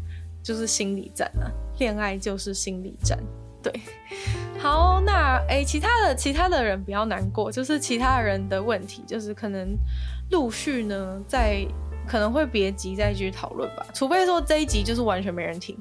[0.42, 3.18] 就是心理战啊，恋爱就是心理战。
[3.62, 3.72] 对，
[4.58, 9.74] 好，那诶、其他的其他的人不要难过，就是其他人的问题，就是可能
[10.30, 11.66] 陆续呢，在
[12.06, 15.74] 可能会别急再继续讨论吧，除非说这一集就是完全没人听。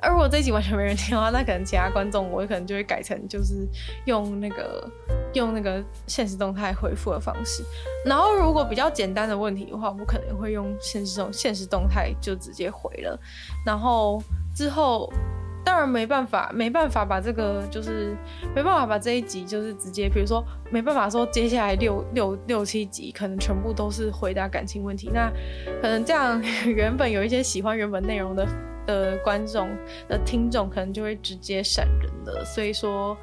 [0.00, 3.66] 而如果这一集完全没人听的话，那可能其他观众我可能就会改成就是
[4.04, 4.90] 用那个
[5.32, 7.62] 用那个现实动态回复的方式。
[8.04, 13.18] 然后如果比较简单的问题的话，我可能会用现实动现实动态就直接回了。
[13.64, 14.22] 然后
[14.54, 15.12] 之后
[15.64, 18.16] 当然没办法没办法把这个就是
[18.54, 25.32] 没办法把这一集就是直接，比如说没办法说接下来六六六七集可能全部都是回答感情问题，那
[25.80, 28.46] 可能这样原本有一些喜欢原本内容的。
[28.86, 29.68] 的观众
[30.08, 33.16] 的听众可能就会直接闪人了，所以说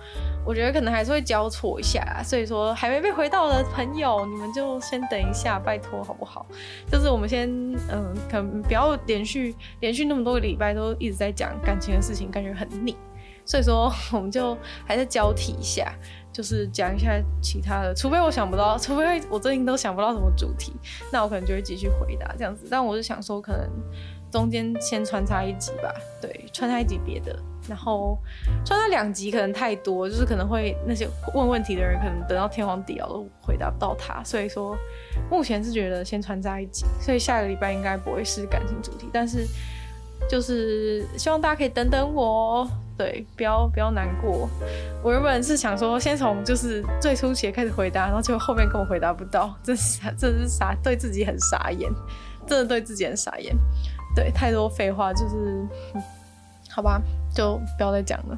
[0.46, 6.46] 我觉得可能还是会交错一下，所以说还没被回到的朋友，你们就先等一下，拜托好不好？
[6.92, 7.50] 就是我们先
[7.90, 12.96] 嗯，可能不要连续连续那么多个礼拜都一直在讲感情的事情，感觉很腻，
[13.46, 15.94] 所以说我们就还是交替一下，
[16.32, 20.74] 就是讲一下其他的，除非我想不到，除非我最近都想不到什么主题，
[21.12, 23.70] 那我可能就会继续回答这样子，但我是想说可能。
[24.34, 27.38] 中间先穿插一集吧，对，穿插一集别的，
[27.70, 28.18] 然后
[28.66, 34.76] 穿插两集可能太多，就是可能会那些问问题的人可能等到天荒地老都回答不到他，所以说
[35.30, 39.46] 目前是觉得先穿插一集，所以下个礼拜应该不会是感情主题，但是
[40.28, 42.68] 就是希望大家可以等等我，
[42.98, 44.50] 对，不要不要难过。
[45.04, 51.92] 我原本是想说先从就是最初期开始回答，然后结果后面根本回答不到，真是真是傻，对自己很傻眼，
[52.48, 53.56] 真的对自己很傻眼。
[54.16, 55.68] 对，太多废话就是、
[56.70, 57.02] 好吧，
[57.34, 58.38] 就不要再讲了。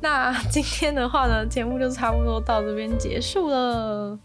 [0.00, 4.18] 那今天的话呢，节目就差不多到这边结束了。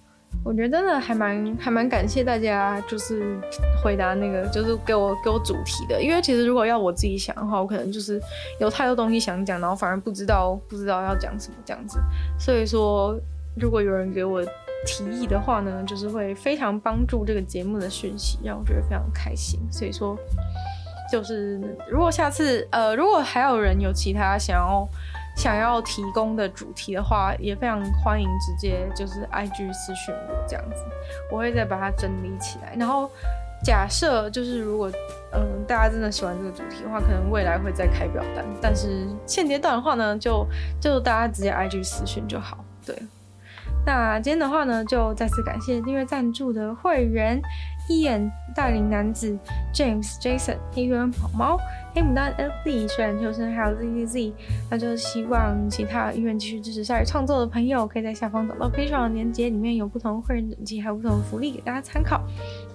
[0.44, 3.40] 我觉得真的还蛮还蛮感谢大家，就是
[3.82, 6.02] 回答那个，就是给我给我主题的。
[6.02, 8.20] 因为其实如果要我自己想的话，我可能就是
[8.60, 12.00] 有太多东西想讲，然后反而不知道不知道要讲什么这样子。
[12.38, 13.16] 所以说，
[13.56, 14.44] 如果有人给我
[14.86, 19.60] 提议的话呢，就是会非常帮助这个节目的讯息，让我觉得非常开心。
[19.72, 20.18] 所以说。
[21.14, 24.84] 就是如果下次呃，如果还有人有其他想要
[25.38, 30.84] 想要提供的主题的话，也非常欢迎直接就是 IG 私讯我这样子，
[31.32, 32.74] 我会再把它整理起来。
[32.76, 33.08] 然后
[33.64, 34.92] 假设就是如果
[35.34, 38.44] 嗯、大家真的喜欢这个主题的话，可能未来会再开表单。
[38.60, 40.44] 但是现阶段的话呢，就
[40.82, 42.58] 就大家直接 IG 私讯就好。
[42.84, 42.98] 对，
[43.86, 47.40] 那今天的话呢，就再次感谢订阅赞助的会员。
[47.90, 49.38] Ian 大龄男子
[49.74, 51.58] James Jason 黑人宝猫
[51.96, 54.34] 黑牡丹 LZ 虽然求生还有 ZZZ，
[54.70, 62.24] 那就希望其他意愿继续支持鲨鱼创作的朋友，可以在下方找到 Patreon 的链接，里面有不同会员等级还有不同的福利给大家参考。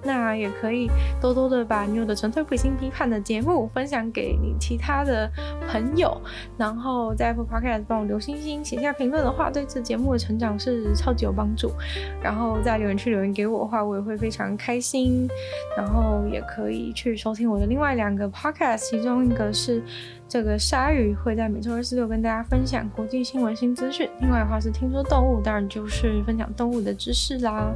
[0.04, 0.88] 那也可以
[1.20, 5.28] 多多的把女友的纯粹不理性批判的节目 分享给你其他的
[5.68, 6.20] 朋友，
[6.56, 11.72] 然后在 Apple Podcast 帮我留星星，写下评论的话，对这节目的成长是超级有帮助。
[12.22, 15.28] 然后在留言区留言给我的话，我也会非常开心心。
[15.76, 19.82] 然后也可以去收听我的另外两个 podcast，其中一个是
[20.28, 27.72] 这个鲨鱼会在每周二、四、六跟大家分享国际新闻新资讯，另外的话是听说动物，当然就是分享动物的知识啦。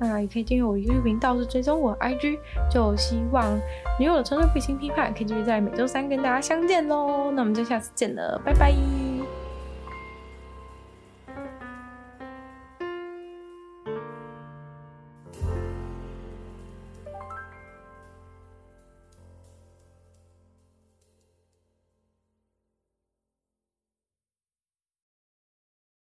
[0.00, 2.38] 那也可以订阅我 YouTube 频道，是追踪我 IG，
[2.68, 3.56] 就希望
[3.98, 7.30] 女友的纯粹不理性批判可以继续在每周三跟大家相见喽。
[7.30, 9.43] 那我们就下次见了，拜拜。